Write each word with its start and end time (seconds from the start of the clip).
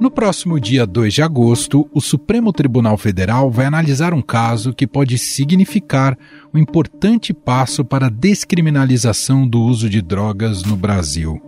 No 0.00 0.10
próximo 0.10 0.58
dia 0.58 0.86
2 0.86 1.12
de 1.12 1.22
agosto, 1.22 1.86
o 1.92 2.00
Supremo 2.00 2.54
Tribunal 2.54 2.96
Federal 2.96 3.50
vai 3.50 3.66
analisar 3.66 4.14
um 4.14 4.22
caso 4.22 4.72
que 4.72 4.86
pode 4.86 5.18
significar 5.18 6.16
um 6.54 6.58
importante 6.58 7.34
passo 7.34 7.84
para 7.84 8.06
a 8.06 8.10
descriminalização 8.10 9.46
do 9.46 9.60
uso 9.60 9.90
de 9.90 10.00
drogas 10.00 10.64
no 10.64 10.74
Brasil. 10.74 11.40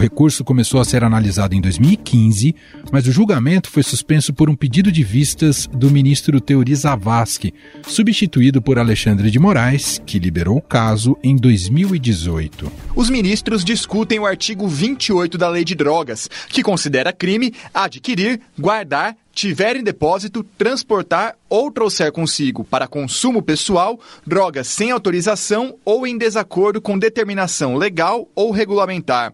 Recurso 0.00 0.42
começou 0.42 0.80
a 0.80 0.84
ser 0.84 1.04
analisado 1.04 1.54
em 1.54 1.60
2015, 1.60 2.54
mas 2.90 3.06
o 3.06 3.12
julgamento 3.12 3.68
foi 3.68 3.82
suspenso 3.82 4.32
por 4.32 4.48
um 4.48 4.56
pedido 4.56 4.90
de 4.90 5.04
vistas 5.04 5.66
do 5.66 5.90
ministro 5.90 6.40
Teori 6.40 6.74
Zavascki, 6.74 7.52
substituído 7.86 8.62
por 8.62 8.78
Alexandre 8.78 9.30
de 9.30 9.38
Moraes, 9.38 10.00
que 10.06 10.18
liberou 10.18 10.56
o 10.56 10.62
caso 10.62 11.18
em 11.22 11.36
2018. 11.36 12.72
Os 12.96 13.10
ministros 13.10 13.62
discutem 13.62 14.18
o 14.18 14.24
artigo 14.24 14.66
28 14.66 15.36
da 15.36 15.50
Lei 15.50 15.66
de 15.66 15.74
Drogas, 15.74 16.30
que 16.48 16.62
considera 16.62 17.12
crime 17.12 17.52
adquirir, 17.74 18.40
guardar, 18.58 19.14
tiver 19.32 19.76
em 19.76 19.82
depósito, 19.82 20.44
transportar 20.58 21.36
ou 21.48 21.70
trouxer 21.70 22.12
consigo 22.12 22.64
para 22.64 22.86
consumo 22.86 23.42
pessoal 23.42 23.98
drogas 24.26 24.66
sem 24.66 24.90
autorização 24.90 25.76
ou 25.84 26.06
em 26.06 26.16
desacordo 26.16 26.80
com 26.80 26.98
determinação 26.98 27.76
legal 27.76 28.28
ou 28.34 28.50
regulamentar. 28.50 29.32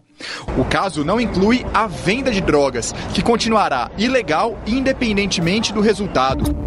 O 0.57 0.65
caso 0.65 1.03
não 1.03 1.21
inclui 1.21 1.65
a 1.73 1.87
venda 1.87 2.31
de 2.31 2.41
drogas, 2.41 2.93
que 3.13 3.21
continuará 3.21 3.91
ilegal 3.97 4.57
independentemente 4.65 5.73
do 5.73 5.81
resultado. 5.81 6.66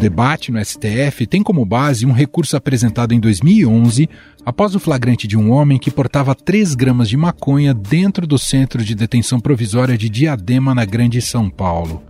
Debate 0.00 0.50
no 0.50 0.64
STF 0.64 1.26
tem 1.26 1.42
como 1.42 1.62
base 1.62 2.06
um 2.06 2.12
recurso 2.12 2.56
apresentado 2.56 3.12
em 3.12 3.20
2011 3.20 4.08
após 4.46 4.74
o 4.74 4.80
flagrante 4.80 5.28
de 5.28 5.36
um 5.36 5.50
homem 5.50 5.78
que 5.78 5.90
portava 5.90 6.34
3 6.34 6.74
gramas 6.74 7.06
de 7.06 7.18
maconha 7.18 7.74
dentro 7.74 8.26
do 8.26 8.38
centro 8.38 8.82
de 8.82 8.94
detenção 8.94 9.38
provisória 9.38 9.98
de 9.98 10.08
Diadema, 10.08 10.74
na 10.74 10.86
Grande 10.86 11.20
São 11.20 11.50
Paulo. 11.50 12.02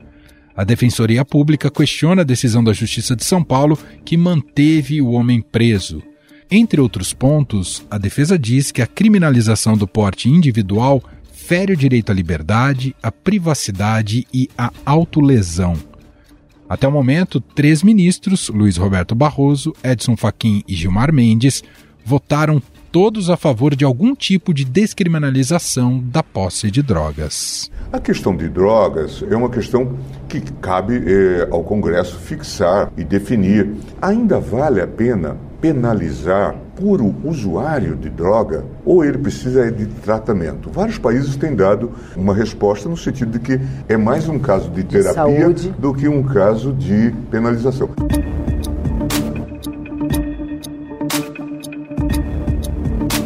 A 0.56 0.62
Defensoria 0.62 1.24
Pública 1.24 1.68
questiona 1.68 2.22
a 2.22 2.24
decisão 2.24 2.62
da 2.62 2.72
Justiça 2.72 3.16
de 3.16 3.24
São 3.24 3.42
Paulo 3.42 3.76
que 4.04 4.16
manteve 4.16 5.02
o 5.02 5.10
homem 5.10 5.42
preso. 5.42 6.00
Entre 6.48 6.80
outros 6.80 7.12
pontos, 7.12 7.84
a 7.90 7.98
defesa 7.98 8.38
diz 8.38 8.70
que 8.70 8.82
a 8.82 8.86
criminalização 8.86 9.76
do 9.76 9.88
porte 9.88 10.28
individual 10.28 11.02
fere 11.32 11.72
o 11.72 11.76
direito 11.76 12.12
à 12.12 12.14
liberdade, 12.14 12.94
à 13.02 13.10
privacidade 13.10 14.24
e 14.32 14.48
à 14.56 14.70
autolesão. 14.84 15.89
Até 16.70 16.86
o 16.86 16.92
momento, 16.92 17.40
três 17.40 17.82
ministros, 17.82 18.48
Luiz 18.48 18.76
Roberto 18.76 19.12
Barroso, 19.12 19.74
Edson 19.82 20.16
Fachin 20.16 20.62
e 20.68 20.76
Gilmar 20.76 21.12
Mendes, 21.12 21.64
votaram 22.04 22.62
todos 22.92 23.28
a 23.28 23.36
favor 23.36 23.74
de 23.74 23.84
algum 23.84 24.14
tipo 24.14 24.54
de 24.54 24.64
descriminalização 24.64 25.98
da 25.98 26.22
posse 26.22 26.70
de 26.70 26.80
drogas. 26.80 27.68
A 27.92 27.98
questão 27.98 28.36
de 28.36 28.48
drogas 28.48 29.20
é 29.28 29.34
uma 29.34 29.50
questão 29.50 29.98
que 30.28 30.40
cabe 30.60 31.02
eh, 31.04 31.48
ao 31.50 31.64
Congresso 31.64 32.16
fixar 32.20 32.92
e 32.96 33.02
definir. 33.02 33.74
Ainda 34.00 34.38
vale 34.38 34.80
a 34.80 34.86
pena 34.86 35.36
penalizar 35.60 36.54
puro 36.80 37.14
usuário 37.22 37.94
de 37.94 38.08
droga 38.08 38.64
ou 38.86 39.04
ele 39.04 39.18
precisa 39.18 39.70
de 39.70 39.84
tratamento? 39.86 40.70
Vários 40.70 40.96
países 40.96 41.36
têm 41.36 41.54
dado 41.54 41.92
uma 42.16 42.34
resposta 42.34 42.88
no 42.88 42.96
sentido 42.96 43.32
de 43.32 43.38
que 43.38 43.60
é 43.86 43.98
mais 43.98 44.26
um 44.28 44.38
caso 44.38 44.70
de 44.70 44.82
terapia 44.82 45.52
de 45.52 45.68
do 45.72 45.92
que 45.92 46.08
um 46.08 46.22
caso 46.22 46.72
de 46.72 47.14
penalização. 47.30 47.90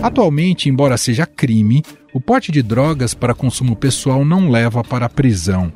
Atualmente, 0.03 0.69
embora 0.69 0.99
seja 0.99 1.25
crime, 1.25 1.83
o 2.13 2.21
porte 2.21 2.53
de 2.53 2.63
drogas 2.63 3.15
para 3.15 3.35
consumo 3.35 3.75
pessoal 3.75 4.25
não 4.25 4.51
leva 4.51 4.83
para 4.83 5.07
a 5.07 5.09
prisão. 5.09 5.73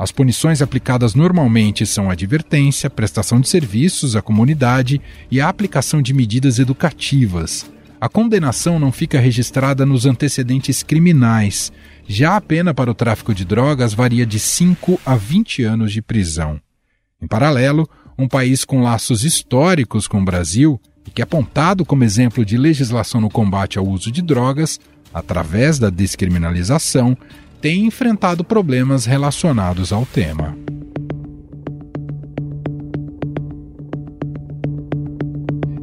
As 0.00 0.10
punições 0.10 0.62
aplicadas 0.62 1.14
normalmente 1.14 1.84
são 1.84 2.08
advertência, 2.08 2.88
prestação 2.88 3.38
de 3.38 3.46
serviços 3.50 4.16
à 4.16 4.22
comunidade 4.22 4.98
e 5.30 5.42
a 5.42 5.46
aplicação 5.46 6.00
de 6.00 6.14
medidas 6.14 6.58
educativas. 6.58 7.70
A 8.00 8.08
condenação 8.08 8.78
não 8.78 8.90
fica 8.90 9.20
registrada 9.20 9.84
nos 9.84 10.06
antecedentes 10.06 10.82
criminais. 10.82 11.70
Já 12.08 12.34
a 12.34 12.40
pena 12.40 12.72
para 12.72 12.90
o 12.90 12.94
tráfico 12.94 13.34
de 13.34 13.44
drogas 13.44 13.92
varia 13.92 14.24
de 14.24 14.38
5 14.38 14.98
a 15.04 15.16
20 15.16 15.64
anos 15.64 15.92
de 15.92 16.00
prisão. 16.00 16.58
Em 17.20 17.26
paralelo, 17.26 17.86
um 18.16 18.26
país 18.26 18.64
com 18.64 18.80
laços 18.80 19.22
históricos 19.22 20.08
com 20.08 20.22
o 20.22 20.24
Brasil 20.24 20.80
e 21.06 21.10
que 21.10 21.20
é 21.20 21.24
apontado 21.24 21.84
como 21.84 22.04
exemplo 22.04 22.42
de 22.42 22.56
legislação 22.56 23.20
no 23.20 23.28
combate 23.28 23.78
ao 23.78 23.86
uso 23.86 24.10
de 24.10 24.22
drogas, 24.22 24.80
através 25.12 25.78
da 25.78 25.90
descriminalização, 25.90 27.14
tem 27.60 27.84
enfrentado 27.84 28.42
problemas 28.42 29.04
relacionados 29.04 29.92
ao 29.92 30.06
tema. 30.06 30.56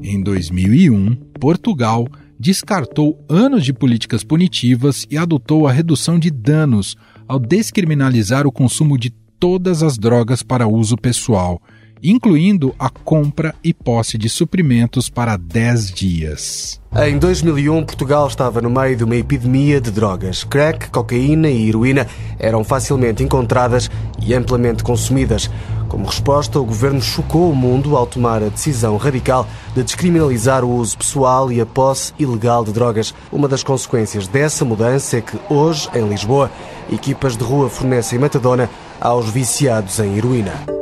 Em 0.02 0.24
2001, 0.24 1.16
Portugal 1.40 2.08
descartou 2.40 3.24
anos 3.30 3.64
de 3.64 3.74
políticas 3.74 4.24
punitivas 4.24 5.06
e 5.10 5.18
adotou 5.18 5.68
a 5.68 5.72
redução 5.72 6.18
de 6.18 6.32
danos 6.32 6.96
ao 7.28 7.40
descriminalizar 7.40 8.48
o 8.48 8.52
consumo 8.52 8.98
de 8.98 9.12
todas 9.40 9.84
as 9.84 9.98
drogas 9.98 10.42
para 10.42 10.68
uso 10.68 10.98
pessoal, 10.98 11.62
incluindo 12.02 12.74
a 12.78 12.90
compra 12.90 13.56
e 13.64 13.74
posse 13.74 14.18
de 14.18 14.30
suprimentos 14.30 15.10
para 15.10 15.38
10 15.38 15.92
dias. 15.92 16.82
Em 16.96 17.18
2001, 17.18 17.86
Portugal 17.86 18.28
estava 18.28 18.62
no 18.62 18.70
meio 18.70 18.96
de 18.96 19.04
uma 19.04 19.16
epidemia 19.16 19.80
de 19.80 19.92
drogas. 19.92 20.44
Crack, 20.44 20.90
cocaína 20.90 21.50
e 21.50 21.70
heroína 21.70 22.08
eram 22.40 22.64
facilmente 22.64 23.24
encontradas 23.24 23.90
e 24.22 24.34
amplamente 24.34 24.84
consumidas. 24.84 25.50
Como 25.88 26.06
resposta, 26.06 26.60
o 26.60 26.66
governo 26.66 27.02
chocou 27.02 27.50
o 27.52 27.56
mundo 27.56 27.96
ao 27.96 28.06
tomar 28.06 28.44
a 28.44 28.50
decisão 28.50 28.98
radical 28.98 29.48
de 29.74 29.84
descriminalizar 29.84 30.64
o 30.64 30.70
uso 30.70 30.98
pessoal 30.98 31.52
e 31.52 31.62
a 31.62 31.66
posse 31.66 32.14
ilegal 32.20 32.66
de 32.66 32.74
drogas. 32.74 33.14
Uma 33.32 33.48
das 33.48 33.64
consequências 33.64 34.28
dessa 34.28 34.66
mudança 34.66 35.18
é 35.18 35.22
que 35.22 35.38
hoje, 35.50 35.88
em 35.94 36.08
Lisboa, 36.08 36.52
equipas 36.92 37.38
de 37.38 37.44
rua 37.44 37.70
fornecem 37.70 38.20
metadona 38.20 38.70
aos 39.00 39.30
viciados 39.30 40.00
em 40.00 40.18
heroína. 40.18 40.77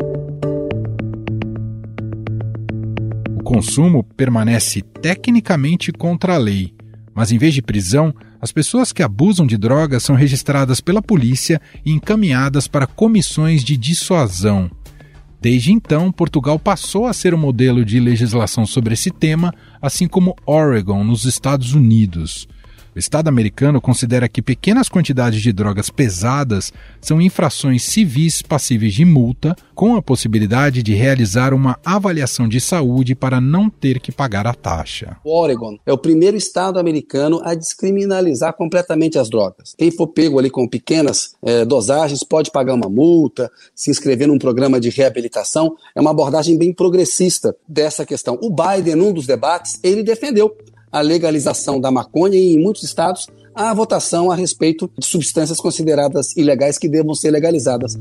Consumo 3.56 4.04
permanece 4.04 4.82
tecnicamente 4.82 5.90
contra 5.94 6.36
a 6.36 6.38
lei, 6.38 6.74
mas 7.14 7.32
em 7.32 7.38
vez 7.38 7.54
de 7.54 7.62
prisão, 7.62 8.14
as 8.42 8.52
pessoas 8.52 8.92
que 8.92 9.02
abusam 9.02 9.48
de 9.48 9.56
drogas 9.56 10.04
são 10.04 10.14
registradas 10.14 10.82
pela 10.82 11.02
polícia 11.02 11.62
e 11.86 11.94
encaminhadas 11.94 12.68
para 12.68 12.86
comissões 12.86 13.64
de 13.64 13.78
dissuasão. 13.78 14.70
Desde 15.40 15.72
então, 15.72 16.12
Portugal 16.12 16.60
passou 16.60 17.06
a 17.06 17.14
ser 17.14 17.34
o 17.34 17.38
um 17.38 17.40
modelo 17.40 17.86
de 17.86 17.98
legislação 17.98 18.66
sobre 18.66 18.94
esse 18.94 19.10
tema, 19.10 19.54
assim 19.82 20.06
como 20.06 20.36
Oregon, 20.46 21.02
nos 21.06 21.24
Estados 21.24 21.74
Unidos. 21.74 22.50
O 22.96 23.00
Estado 23.00 23.28
americano 23.28 23.82
considera 23.82 24.30
que 24.30 24.42
pequenas 24.42 24.88
quantidades 24.88 25.42
de 25.42 25.52
drogas 25.52 25.90
pesadas 25.90 26.72
são 27.02 27.22
infrações 27.22 27.84
civis 27.84 28.42
passíveis 28.42 28.94
de 28.94 29.04
multa, 29.04 29.54
com 29.74 29.98
a 29.98 30.02
possibilidade 30.02 30.82
de 30.82 30.94
realizar 30.94 31.54
uma 31.54 31.78
avaliação 31.84 32.48
de 32.48 32.62
saúde 32.62 33.14
para 33.14 33.42
não 33.42 33.70
ter 33.70 34.00
que 34.00 34.14
pagar 34.14 34.48
a 34.48 34.54
taxa. 34.54 35.18
O 35.26 35.38
Oregon 35.38 35.78
é 35.86 35.92
o 35.92 35.98
primeiro 35.98 36.38
estado 36.38 36.80
americano 36.80 37.42
a 37.44 37.54
descriminalizar 37.54 38.54
completamente 38.54 39.20
as 39.20 39.30
drogas. 39.30 39.76
Quem 39.78 39.92
for 39.92 40.08
pego 40.08 40.40
ali 40.40 40.50
com 40.50 40.66
pequenas 40.66 41.36
é, 41.44 41.66
dosagens 41.66 42.24
pode 42.24 42.50
pagar 42.50 42.76
uma 42.76 42.88
multa, 42.88 43.52
se 43.76 43.92
inscrever 43.92 44.30
num 44.30 44.40
programa 44.40 44.80
de 44.80 44.90
reabilitação. 44.90 45.76
É 45.94 46.00
uma 46.00 46.12
abordagem 46.12 46.58
bem 46.58 46.72
progressista 46.72 47.54
dessa 47.68 48.06
questão. 48.06 48.40
O 48.42 48.50
Biden, 48.50 48.96
num 48.96 49.12
dos 49.12 49.28
debates, 49.28 49.82
ele 49.84 50.02
defendeu 50.02 50.56
a 50.92 51.02
legalização 51.02 51.80
da 51.80 51.92
maconha 51.92 52.38
e, 52.38 52.54
em 52.54 52.60
muitos 52.60 52.84
estados, 52.84 53.28
a 53.54 53.74
votação 53.74 54.32
a 54.32 54.36
respeito 54.36 54.90
de 54.98 55.06
substâncias 55.06 55.60
consideradas 55.60 56.36
ilegais 56.36 56.78
que 56.78 56.90
devam 56.90 57.16
ser 57.16 57.32
legalizadas. 57.32 57.98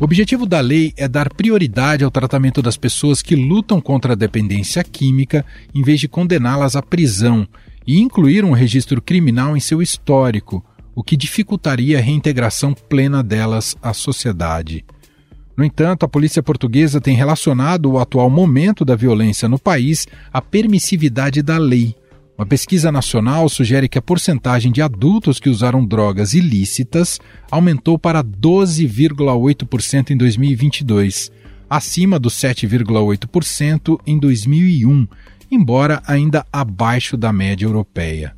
O 0.00 0.04
objetivo 0.04 0.46
da 0.46 0.60
lei 0.60 0.92
é 0.96 1.08
dar 1.08 1.28
prioridade 1.34 2.04
ao 2.04 2.10
tratamento 2.10 2.62
das 2.62 2.76
pessoas 2.76 3.20
que 3.20 3.34
lutam 3.34 3.80
contra 3.80 4.12
a 4.12 4.16
dependência 4.16 4.84
química, 4.84 5.44
em 5.74 5.82
vez 5.82 5.98
de 5.98 6.06
condená-las 6.06 6.76
à 6.76 6.82
prisão, 6.82 7.48
e 7.84 7.98
incluir 7.98 8.44
um 8.44 8.52
registro 8.52 9.02
criminal 9.02 9.56
em 9.56 9.60
seu 9.60 9.82
histórico, 9.82 10.64
o 10.94 11.02
que 11.02 11.16
dificultaria 11.16 11.98
a 11.98 12.00
reintegração 12.00 12.74
plena 12.74 13.24
delas 13.24 13.76
à 13.82 13.92
sociedade. 13.92 14.84
No 15.58 15.64
entanto, 15.64 16.04
a 16.04 16.08
polícia 16.08 16.40
portuguesa 16.40 17.00
tem 17.00 17.16
relacionado 17.16 17.90
o 17.90 17.98
atual 17.98 18.30
momento 18.30 18.84
da 18.84 18.94
violência 18.94 19.48
no 19.48 19.58
país 19.58 20.06
à 20.32 20.40
permissividade 20.40 21.42
da 21.42 21.58
lei. 21.58 21.96
Uma 22.38 22.46
pesquisa 22.46 22.92
nacional 22.92 23.48
sugere 23.48 23.88
que 23.88 23.98
a 23.98 24.02
porcentagem 24.02 24.70
de 24.70 24.80
adultos 24.80 25.40
que 25.40 25.48
usaram 25.48 25.84
drogas 25.84 26.32
ilícitas 26.32 27.18
aumentou 27.50 27.98
para 27.98 28.22
12,8% 28.22 30.10
em 30.10 30.16
2022, 30.16 31.32
acima 31.68 32.20
dos 32.20 32.34
7,8% 32.34 33.98
em 34.06 34.16
2001, 34.16 35.08
embora 35.50 36.00
ainda 36.06 36.46
abaixo 36.52 37.16
da 37.16 37.32
média 37.32 37.66
europeia. 37.66 38.32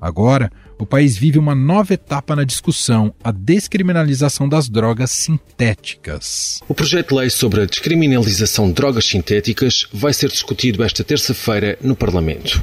Agora, 0.00 0.50
o 0.78 0.86
país 0.86 1.16
vive 1.16 1.38
uma 1.38 1.54
nova 1.54 1.94
etapa 1.94 2.36
na 2.36 2.44
discussão, 2.44 3.12
a 3.22 3.32
descriminalização 3.32 4.48
das 4.48 4.68
drogas 4.68 5.10
sintéticas. 5.10 6.60
O 6.68 6.74
projeto 6.74 7.08
de 7.08 7.14
lei 7.20 7.30
sobre 7.30 7.62
a 7.62 7.66
descriminalização 7.66 8.68
de 8.68 8.74
drogas 8.74 9.04
sintéticas 9.04 9.86
vai 9.92 10.12
ser 10.12 10.28
discutido 10.28 10.82
esta 10.82 11.02
terça-feira 11.02 11.78
no 11.82 11.96
Parlamento. 11.96 12.62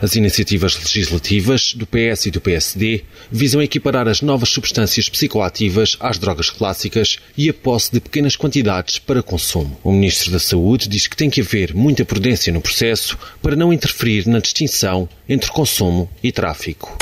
As 0.00 0.16
iniciativas 0.16 0.76
legislativas 0.76 1.74
do 1.74 1.86
PS 1.86 2.26
e 2.26 2.30
do 2.30 2.40
PSD 2.40 3.04
visam 3.30 3.62
equiparar 3.62 4.08
as 4.08 4.22
novas 4.22 4.48
substâncias 4.48 5.08
psicoativas 5.08 5.96
às 6.00 6.18
drogas 6.18 6.50
clássicas 6.50 7.18
e 7.36 7.48
a 7.48 7.54
posse 7.54 7.92
de 7.92 8.00
pequenas 8.00 8.36
quantidades 8.36 8.98
para 8.98 9.22
consumo. 9.22 9.78
O 9.82 9.92
Ministro 9.92 10.30
da 10.30 10.38
Saúde 10.38 10.88
diz 10.88 11.06
que 11.06 11.16
tem 11.16 11.30
que 11.30 11.40
haver 11.40 11.74
muita 11.74 12.04
prudência 12.04 12.52
no 12.52 12.60
processo 12.60 13.18
para 13.42 13.56
não 13.56 13.72
interferir 13.72 14.26
na 14.26 14.38
distinção 14.38 15.08
entre 15.28 15.50
consumo 15.50 16.10
e 16.22 16.32
tráfico. 16.32 16.96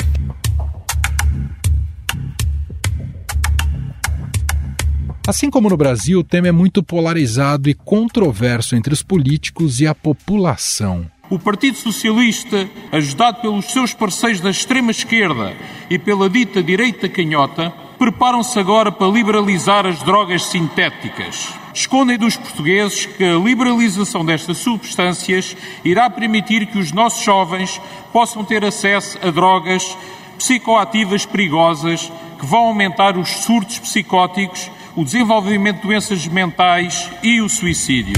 Assim 5.27 5.49
como 5.49 5.69
no 5.69 5.77
Brasil, 5.77 6.19
o 6.19 6.23
tema 6.23 6.47
é 6.47 6.51
muito 6.51 6.81
polarizado 6.81 7.69
e 7.69 7.73
controverso 7.75 8.75
entre 8.75 8.93
os 8.93 9.03
políticos 9.03 9.79
e 9.79 9.85
a 9.85 9.93
população 9.93 11.05
o 11.29 11.37
Partido 11.37 11.77
Socialista, 11.77 12.67
ajudado 12.91 13.41
pelos 13.41 13.65
seus 13.65 13.93
parceiros 13.93 14.41
da 14.41 14.49
extrema-esquerda 14.49 15.55
e 15.89 15.99
pela 15.99 16.27
dita 16.27 16.63
direita 16.63 17.07
canhota, 17.07 17.71
preparam-se 17.99 18.57
agora 18.57 18.91
para 18.91 19.07
liberalizar 19.07 19.85
as 19.85 20.01
drogas 20.01 20.45
sintéticas. 20.45 21.53
Escondem 21.71 22.17
dos 22.17 22.35
portugueses 22.35 23.05
que 23.05 23.23
a 23.23 23.37
liberalização 23.37 24.25
destas 24.25 24.57
substâncias 24.57 25.55
irá 25.85 26.09
permitir 26.09 26.65
que 26.65 26.79
os 26.79 26.91
nossos 26.91 27.23
jovens 27.23 27.79
possam 28.11 28.43
ter 28.43 28.65
acesso 28.65 29.19
a 29.21 29.29
drogas 29.29 29.95
psicoativas 30.39 31.25
perigosas 31.25 32.11
que 32.39 32.45
vão 32.45 32.67
aumentar 32.67 33.17
os 33.17 33.29
surtos 33.29 33.77
psicóticos, 33.77 34.71
o 34.95 35.03
desenvolvimento 35.03 35.81
de 35.81 35.87
doenças 35.87 36.25
mentais 36.27 37.09
e 37.21 37.41
o 37.41 37.49
suicídio. 37.49 38.15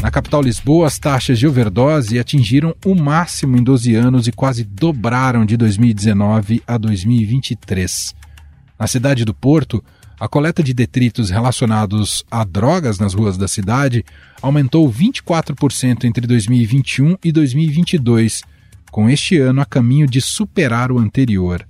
Na 0.00 0.10
capital 0.10 0.40
Lisboa, 0.40 0.86
as 0.86 0.98
taxas 0.98 1.38
de 1.38 1.46
overdose 1.46 2.18
atingiram 2.18 2.74
o 2.84 2.94
máximo 2.94 3.56
em 3.56 3.62
12 3.62 3.94
anos 3.94 4.26
e 4.26 4.32
quase 4.32 4.64
dobraram 4.64 5.44
de 5.44 5.56
2019 5.56 6.62
a 6.66 6.78
2023. 6.78 8.14
Na 8.78 8.86
cidade 8.86 9.24
do 9.24 9.34
Porto, 9.34 9.82
a 10.22 10.28
coleta 10.28 10.62
de 10.62 10.72
detritos 10.72 11.30
relacionados 11.30 12.24
a 12.30 12.44
drogas 12.44 12.98
nas 13.00 13.14
ruas 13.14 13.36
da 13.36 13.48
cidade 13.48 14.04
aumentou 14.40 14.88
24% 14.88 16.04
entre 16.04 16.26
2021 16.26 17.16
e 17.24 17.32
2022, 17.32 18.42
com 18.90 19.10
este 19.10 19.38
ano 19.38 19.60
a 19.60 19.66
caminho 19.66 20.06
de 20.06 20.20
superar 20.20 20.92
o 20.92 20.98
anterior. 20.98 21.66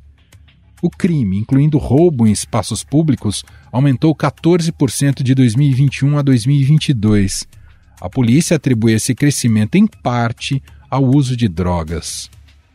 O 0.82 0.90
crime, 0.90 1.38
incluindo 1.38 1.78
roubo 1.78 2.26
em 2.26 2.32
espaços 2.32 2.84
públicos, 2.84 3.43
aumentou 3.70 4.14
14% 4.14 5.22
de 5.22 5.34
2021 5.34 6.19
a 6.19 6.22
2022 6.22 7.46
a 8.02 8.10
polícia 8.10 8.56
atribui 8.56 8.94
esse 8.94 9.14
crescimento 9.14 9.76
em 9.76 9.87
parte 9.87 10.60
ao 10.90 11.05
uso 11.05 11.37
de 11.37 11.46
drogas. 11.46 12.28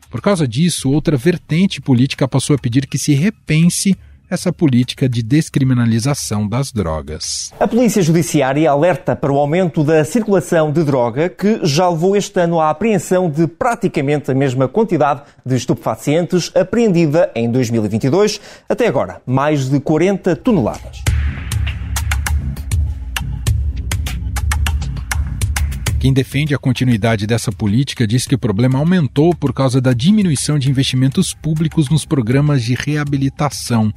Por 0.09 0.21
causa 0.21 0.47
disso, 0.47 0.89
outra 0.89 1.17
vertente 1.17 1.81
política 1.81 2.25
passou 2.29 2.55
a 2.55 2.57
pedir 2.57 2.87
que 2.87 2.97
se 2.97 3.13
repense 3.13 3.97
essa 4.29 4.51
política 4.51 5.07
de 5.07 5.23
descriminalização 5.23 6.47
das 6.47 6.71
drogas. 6.71 7.53
A 7.59 7.67
Polícia 7.67 8.01
Judiciária 8.01 8.69
alerta 8.69 9.15
para 9.15 9.31
o 9.31 9.37
aumento 9.37 9.83
da 9.83 10.03
circulação 10.03 10.71
de 10.71 10.83
droga, 10.83 11.29
que 11.29 11.59
já 11.63 11.89
levou 11.89 12.15
este 12.15 12.39
ano 12.39 12.59
à 12.59 12.69
apreensão 12.69 13.29
de 13.29 13.47
praticamente 13.47 14.29
a 14.29 14.35
mesma 14.35 14.67
quantidade 14.67 15.21
de 15.45 15.55
estupefacientes 15.55 16.51
apreendida 16.53 17.31
em 17.33 17.49
2022, 17.49 18.41
até 18.67 18.87
agora, 18.87 19.21
mais 19.25 19.69
de 19.69 19.79
40 19.79 20.35
toneladas. 20.35 21.03
Quem 25.99 26.13
defende 26.13 26.53
a 26.53 26.59
continuidade 26.59 27.25
dessa 27.25 27.51
política 27.51 28.05
diz 28.05 28.27
que 28.27 28.35
o 28.35 28.37
problema 28.37 28.77
aumentou 28.77 29.33
por 29.35 29.51
causa 29.51 29.81
da 29.81 29.93
diminuição 29.93 30.59
de 30.59 30.69
investimentos 30.69 31.33
públicos 31.33 31.89
nos 31.89 32.05
programas 32.05 32.63
de 32.63 32.75
reabilitação. 32.75 33.91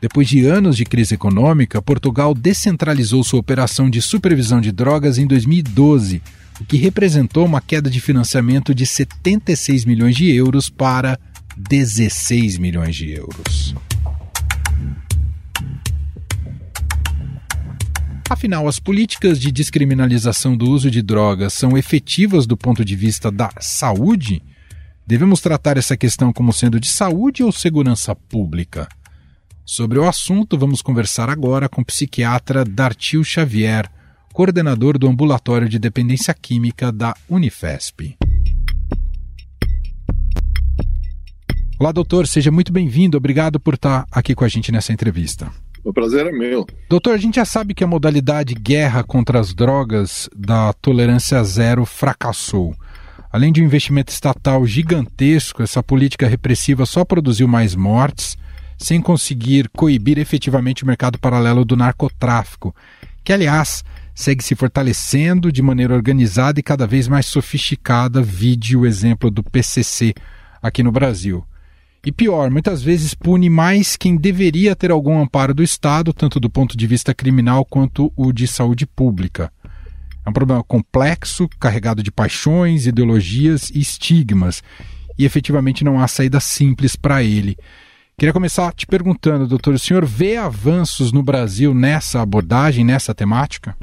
Depois 0.00 0.28
de 0.28 0.44
anos 0.44 0.76
de 0.76 0.84
crise 0.84 1.14
econômica, 1.14 1.80
Portugal 1.80 2.34
descentralizou 2.34 3.24
sua 3.24 3.40
operação 3.40 3.88
de 3.88 4.02
supervisão 4.02 4.60
de 4.60 4.70
drogas 4.70 5.16
em 5.16 5.26
2012, 5.26 6.22
o 6.60 6.64
que 6.64 6.76
representou 6.76 7.46
uma 7.46 7.60
queda 7.60 7.88
de 7.88 8.00
financiamento 8.00 8.74
de 8.74 8.84
76 8.84 9.84
milhões 9.86 10.14
de 10.14 10.30
euros 10.30 10.68
para 10.68 11.18
16 11.56 12.58
milhões 12.58 12.94
de 12.94 13.10
euros. 13.10 13.74
Afinal, 18.28 18.68
as 18.68 18.78
políticas 18.78 19.40
de 19.40 19.50
descriminalização 19.52 20.56
do 20.56 20.68
uso 20.68 20.90
de 20.90 21.00
drogas 21.00 21.52
são 21.52 21.78
efetivas 21.78 22.46
do 22.46 22.56
ponto 22.56 22.84
de 22.84 22.96
vista 22.96 23.30
da 23.30 23.50
saúde? 23.60 24.42
Devemos 25.06 25.40
tratar 25.40 25.76
essa 25.78 25.96
questão 25.96 26.32
como 26.32 26.52
sendo 26.52 26.80
de 26.80 26.88
saúde 26.88 27.42
ou 27.42 27.52
segurança 27.52 28.14
pública? 28.14 28.88
Sobre 29.68 29.98
o 29.98 30.08
assunto, 30.08 30.56
vamos 30.56 30.80
conversar 30.80 31.28
agora 31.28 31.68
com 31.68 31.80
o 31.80 31.84
psiquiatra 31.84 32.64
Dartil 32.64 33.24
Xavier, 33.24 33.90
coordenador 34.32 34.96
do 34.96 35.08
Ambulatório 35.08 35.68
de 35.68 35.76
Dependência 35.76 36.32
Química 36.32 36.92
da 36.92 37.16
Unifesp. 37.28 38.16
Olá, 41.80 41.90
doutor, 41.90 42.28
seja 42.28 42.52
muito 42.52 42.72
bem-vindo. 42.72 43.16
Obrigado 43.16 43.58
por 43.58 43.74
estar 43.74 44.06
aqui 44.08 44.36
com 44.36 44.44
a 44.44 44.48
gente 44.48 44.70
nessa 44.70 44.92
entrevista. 44.92 45.50
O 45.82 45.92
prazer 45.92 46.28
é 46.28 46.30
meu. 46.30 46.64
Doutor, 46.88 47.14
a 47.14 47.18
gente 47.18 47.34
já 47.34 47.44
sabe 47.44 47.74
que 47.74 47.82
a 47.82 47.88
modalidade 47.88 48.54
guerra 48.54 49.02
contra 49.02 49.40
as 49.40 49.52
drogas 49.52 50.30
da 50.32 50.72
tolerância 50.74 51.42
zero 51.42 51.84
fracassou. 51.84 52.72
Além 53.32 53.52
de 53.52 53.60
um 53.60 53.64
investimento 53.64 54.12
estatal 54.12 54.64
gigantesco, 54.64 55.60
essa 55.60 55.82
política 55.82 56.28
repressiva 56.28 56.86
só 56.86 57.04
produziu 57.04 57.48
mais 57.48 57.74
mortes, 57.74 58.38
sem 58.78 59.00
conseguir 59.00 59.68
coibir 59.70 60.18
efetivamente 60.18 60.84
o 60.84 60.86
mercado 60.86 61.18
paralelo 61.18 61.64
do 61.64 61.76
narcotráfico, 61.76 62.74
que, 63.24 63.32
aliás, 63.32 63.84
segue 64.14 64.42
se 64.42 64.54
fortalecendo 64.54 65.52
de 65.52 65.62
maneira 65.62 65.94
organizada 65.94 66.58
e 66.58 66.62
cada 66.62 66.86
vez 66.86 67.08
mais 67.08 67.26
sofisticada, 67.26 68.22
vide 68.22 68.76
o 68.76 68.86
exemplo 68.86 69.30
do 69.30 69.42
PCC 69.42 70.14
aqui 70.62 70.82
no 70.82 70.90
Brasil. 70.90 71.44
E 72.04 72.12
pior, 72.12 72.50
muitas 72.50 72.82
vezes 72.82 73.14
pune 73.14 73.50
mais 73.50 73.96
quem 73.96 74.16
deveria 74.16 74.76
ter 74.76 74.90
algum 74.90 75.20
amparo 75.20 75.52
do 75.52 75.62
Estado, 75.62 76.12
tanto 76.12 76.38
do 76.38 76.48
ponto 76.48 76.76
de 76.76 76.86
vista 76.86 77.12
criminal 77.12 77.64
quanto 77.64 78.12
o 78.16 78.32
de 78.32 78.46
saúde 78.46 78.86
pública. 78.86 79.52
É 80.24 80.30
um 80.30 80.32
problema 80.32 80.62
complexo, 80.62 81.48
carregado 81.58 82.02
de 82.02 82.10
paixões, 82.10 82.86
ideologias 82.86 83.70
e 83.70 83.80
estigmas, 83.80 84.62
e 85.18 85.24
efetivamente 85.24 85.84
não 85.84 86.00
há 86.00 86.06
saída 86.06 86.40
simples 86.40 86.94
para 86.94 87.22
ele. 87.22 87.56
Queria 88.18 88.32
começar 88.32 88.72
te 88.72 88.86
perguntando, 88.86 89.46
doutor, 89.46 89.74
o 89.74 89.78
senhor 89.78 90.06
vê 90.06 90.38
avanços 90.38 91.12
no 91.12 91.22
Brasil 91.22 91.74
nessa 91.74 92.22
abordagem, 92.22 92.82
nessa 92.82 93.14
temática? 93.14 93.76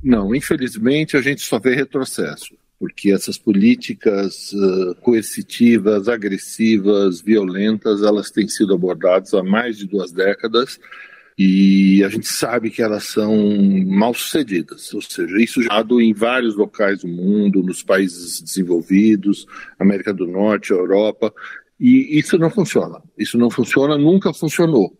Não, 0.00 0.32
infelizmente 0.32 1.16
a 1.16 1.20
gente 1.20 1.42
só 1.42 1.58
vê 1.58 1.74
retrocesso 1.74 2.54
porque 2.78 3.10
essas 3.12 3.38
políticas 3.38 4.52
uh, 4.52 4.94
coercitivas, 4.96 6.08
agressivas, 6.08 7.20
violentas, 7.20 8.02
elas 8.02 8.30
têm 8.30 8.46
sido 8.46 8.74
abordadas 8.74 9.32
há 9.32 9.42
mais 9.42 9.78
de 9.78 9.86
duas 9.86 10.12
décadas 10.12 10.78
e 11.36 12.04
a 12.04 12.08
gente 12.08 12.28
sabe 12.28 12.70
que 12.70 12.82
elas 12.82 13.04
são 13.04 13.34
mal 13.86 14.14
sucedidas, 14.14 14.92
ou 14.94 15.02
seja, 15.02 15.42
isso 15.42 15.62
já 15.62 15.84
em 16.00 16.12
vários 16.12 16.54
locais 16.56 17.00
do 17.00 17.08
mundo, 17.08 17.62
nos 17.62 17.82
países 17.82 18.40
desenvolvidos, 18.40 19.46
América 19.78 20.14
do 20.14 20.26
Norte, 20.26 20.70
Europa, 20.70 21.32
e 21.84 22.18
isso 22.18 22.38
não 22.38 22.48
funciona. 22.48 23.02
Isso 23.18 23.36
não 23.36 23.50
funciona, 23.50 23.98
nunca 23.98 24.32
funcionou. 24.32 24.96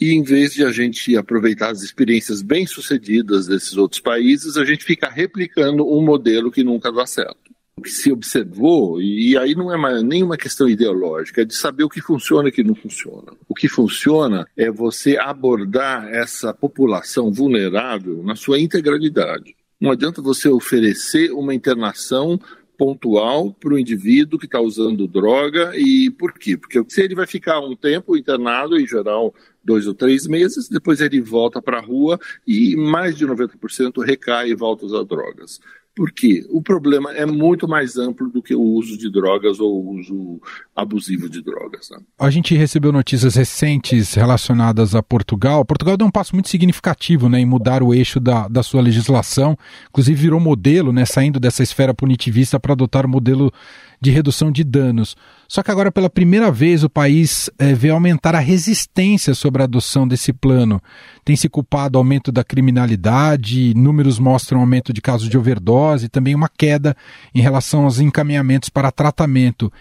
E 0.00 0.14
em 0.14 0.22
vez 0.24 0.52
de 0.52 0.64
a 0.64 0.72
gente 0.72 1.16
aproveitar 1.16 1.70
as 1.70 1.82
experiências 1.82 2.42
bem-sucedidas 2.42 3.46
desses 3.46 3.76
outros 3.76 4.00
países, 4.00 4.56
a 4.56 4.64
gente 4.64 4.84
fica 4.84 5.08
replicando 5.08 5.88
um 5.88 6.04
modelo 6.04 6.50
que 6.50 6.64
nunca 6.64 6.90
dá 6.90 7.06
certo. 7.06 7.36
O 7.76 7.82
que 7.82 7.90
se 7.90 8.10
observou, 8.10 9.00
e 9.00 9.38
aí 9.38 9.54
não 9.54 9.72
é 9.72 9.76
mais, 9.76 10.02
nenhuma 10.02 10.36
questão 10.36 10.68
ideológica, 10.68 11.42
é 11.42 11.44
de 11.44 11.54
saber 11.54 11.84
o 11.84 11.88
que 11.88 12.00
funciona 12.00 12.48
e 12.48 12.50
o 12.50 12.54
que 12.54 12.64
não 12.64 12.74
funciona. 12.74 13.32
O 13.48 13.54
que 13.54 13.68
funciona 13.68 14.44
é 14.56 14.72
você 14.72 15.16
abordar 15.16 16.08
essa 16.08 16.52
população 16.52 17.30
vulnerável 17.30 18.24
na 18.24 18.34
sua 18.34 18.58
integralidade. 18.58 19.54
Não 19.80 19.92
adianta 19.92 20.20
você 20.20 20.48
oferecer 20.48 21.30
uma 21.30 21.54
internação 21.54 22.40
pontual 22.78 23.52
para 23.52 23.74
o 23.74 23.78
indivíduo 23.78 24.38
que 24.38 24.46
está 24.46 24.60
usando 24.60 25.08
droga. 25.08 25.72
E 25.76 26.10
por 26.10 26.32
quê? 26.32 26.56
Porque 26.56 26.82
se 26.88 27.02
ele 27.02 27.16
vai 27.16 27.26
ficar 27.26 27.58
um 27.60 27.74
tempo 27.74 28.16
internado, 28.16 28.80
em 28.80 28.86
geral 28.86 29.34
dois 29.62 29.86
ou 29.88 29.92
três 29.92 30.26
meses, 30.26 30.68
depois 30.68 31.00
ele 31.00 31.20
volta 31.20 31.60
para 31.60 31.78
a 31.78 31.82
rua 31.82 32.18
e 32.46 32.76
mais 32.76 33.16
de 33.16 33.26
90% 33.26 34.02
recai 34.02 34.50
e 34.50 34.54
volta 34.54 34.84
a 34.84 34.86
usar 34.86 35.02
drogas. 35.02 35.60
Por 35.98 36.12
quê? 36.12 36.46
O 36.48 36.62
problema 36.62 37.10
é 37.10 37.26
muito 37.26 37.66
mais 37.66 37.96
amplo 37.96 38.28
do 38.30 38.40
que 38.40 38.54
o 38.54 38.62
uso 38.62 38.96
de 38.96 39.10
drogas 39.10 39.58
ou 39.58 39.84
o 39.84 39.98
uso 39.98 40.40
abusivo 40.76 41.28
de 41.28 41.42
drogas. 41.42 41.90
Né? 41.90 41.98
A 42.16 42.30
gente 42.30 42.54
recebeu 42.54 42.92
notícias 42.92 43.34
recentes 43.34 44.14
relacionadas 44.14 44.94
a 44.94 45.02
Portugal. 45.02 45.64
Portugal 45.64 45.96
deu 45.96 46.06
um 46.06 46.10
passo 46.12 46.36
muito 46.36 46.48
significativo 46.48 47.28
né, 47.28 47.40
em 47.40 47.44
mudar 47.44 47.82
o 47.82 47.92
eixo 47.92 48.20
da, 48.20 48.46
da 48.46 48.62
sua 48.62 48.80
legislação, 48.80 49.58
inclusive 49.88 50.22
virou 50.22 50.38
modelo, 50.38 50.92
né, 50.92 51.04
saindo 51.04 51.40
dessa 51.40 51.64
esfera 51.64 51.92
punitivista 51.92 52.60
para 52.60 52.74
adotar 52.74 53.04
o 53.04 53.08
modelo 53.08 53.52
de 54.00 54.12
redução 54.12 54.52
de 54.52 54.62
danos. 54.62 55.16
Só 55.50 55.62
que 55.62 55.70
agora, 55.70 55.90
pela 55.90 56.10
primeira 56.10 56.52
vez, 56.52 56.84
o 56.84 56.90
país 56.90 57.48
é, 57.58 57.72
vê 57.72 57.88
aumentar 57.88 58.34
a 58.34 58.38
resistência 58.38 59.32
sobre 59.32 59.62
a 59.62 59.64
adoção 59.64 60.06
desse 60.06 60.30
plano. 60.30 60.78
Tem 61.24 61.34
se 61.36 61.48
culpado 61.48 61.96
aumento 61.96 62.30
da 62.30 62.44
criminalidade, 62.44 63.72
números 63.74 64.18
mostram 64.18 64.60
aumento 64.60 64.92
de 64.92 65.00
casos 65.00 65.26
de 65.26 65.38
overdose 65.38 66.04
e 66.04 66.08
também 66.10 66.34
uma 66.34 66.50
queda 66.50 66.94
em 67.34 67.40
relação 67.40 67.84
aos 67.84 67.98
encaminhamentos 67.98 68.68
para 68.68 68.92
tratamento. 68.92 69.72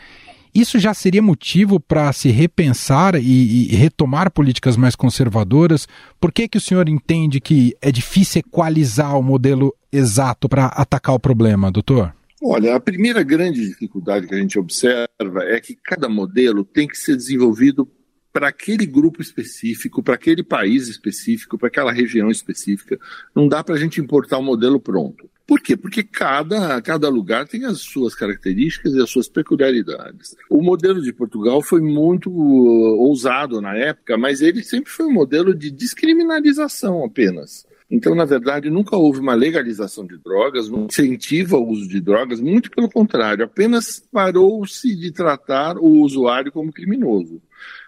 Isso 0.55 0.79
já 0.79 0.93
seria 0.93 1.21
motivo 1.21 1.81
para 1.81 2.13
se 2.13 2.31
repensar 2.31 3.15
e, 3.15 3.69
e, 3.69 3.75
retomar 3.75 4.31
políticas 4.31 4.77
mais 4.77 4.95
conservadoras? 4.95 5.85
Por 6.17 6.31
que, 6.31 6.47
que 6.47 6.57
o 6.57 6.61
senhor 6.61 6.87
entende 6.87 7.41
que 7.41 7.75
é 7.81 7.91
difícil 7.91 8.39
equalizar 8.39 9.19
o 9.19 9.21
modelo 9.21 9.75
exato 9.91 10.47
para 10.47 10.67
atacar 10.67 11.13
o 11.13 11.19
problema, 11.19 11.69
doutor? 11.69 12.16
Olha, 12.41 12.75
a 12.75 12.79
primeira 12.79 13.23
grande 13.23 13.61
dificuldade 13.61 14.27
que 14.27 14.35
a 14.35 14.37
gente 14.37 14.59
observa 14.59 15.43
é 15.43 15.59
que 15.59 15.75
cada 15.75 16.07
modelo 16.07 16.63
tem 16.63 16.87
que 16.87 16.97
ser 16.97 17.15
desenvolvido 17.15 17.89
para 18.31 18.49
aquele 18.49 18.85
grupo 18.85 19.19
específico, 19.19 20.03
para 20.03 20.13
aquele 20.13 20.43
país 20.43 20.87
específico, 20.87 21.57
para 21.57 21.69
aquela 21.69 21.91
região 21.91 22.29
específica. 22.29 22.99
Não 23.35 23.47
dá 23.47 23.63
para 23.63 23.73
a 23.73 23.79
gente 23.79 23.99
importar 23.99 24.37
um 24.37 24.43
modelo 24.43 24.79
pronto. 24.79 25.27
Por 25.47 25.59
quê? 25.59 25.75
Porque 25.75 26.03
cada, 26.03 26.79
cada 26.81 27.09
lugar 27.09 27.47
tem 27.47 27.65
as 27.65 27.79
suas 27.79 28.13
características 28.13 28.93
e 28.93 29.01
as 29.01 29.09
suas 29.09 29.27
peculiaridades. 29.27 30.35
O 30.49 30.61
modelo 30.61 31.01
de 31.01 31.11
Portugal 31.11 31.63
foi 31.63 31.81
muito 31.81 32.29
uh, 32.29 32.99
ousado 32.99 33.59
na 33.59 33.75
época, 33.75 34.17
mas 34.17 34.41
ele 34.41 34.61
sempre 34.61 34.91
foi 34.91 35.07
um 35.07 35.13
modelo 35.13 35.55
de 35.55 35.71
descriminalização 35.71 37.03
apenas. 37.03 37.65
Então, 37.89 38.13
na 38.13 38.25
verdade, 38.25 38.69
nunca 38.69 38.97
houve 38.97 39.19
uma 39.19 39.33
legalização 39.33 40.05
de 40.05 40.17
drogas, 40.17 40.69
não 40.69 40.85
incentiva 40.85 41.57
o 41.57 41.69
uso 41.69 41.87
de 41.87 42.01
drogas, 42.01 42.41
muito 42.41 42.69
pelo 42.69 42.89
contrário, 42.89 43.45
apenas 43.45 43.99
parou-se 44.11 44.93
de 44.93 45.11
tratar 45.11 45.77
o 45.77 46.01
usuário 46.01 46.51
como 46.51 46.73
criminoso. 46.73 47.41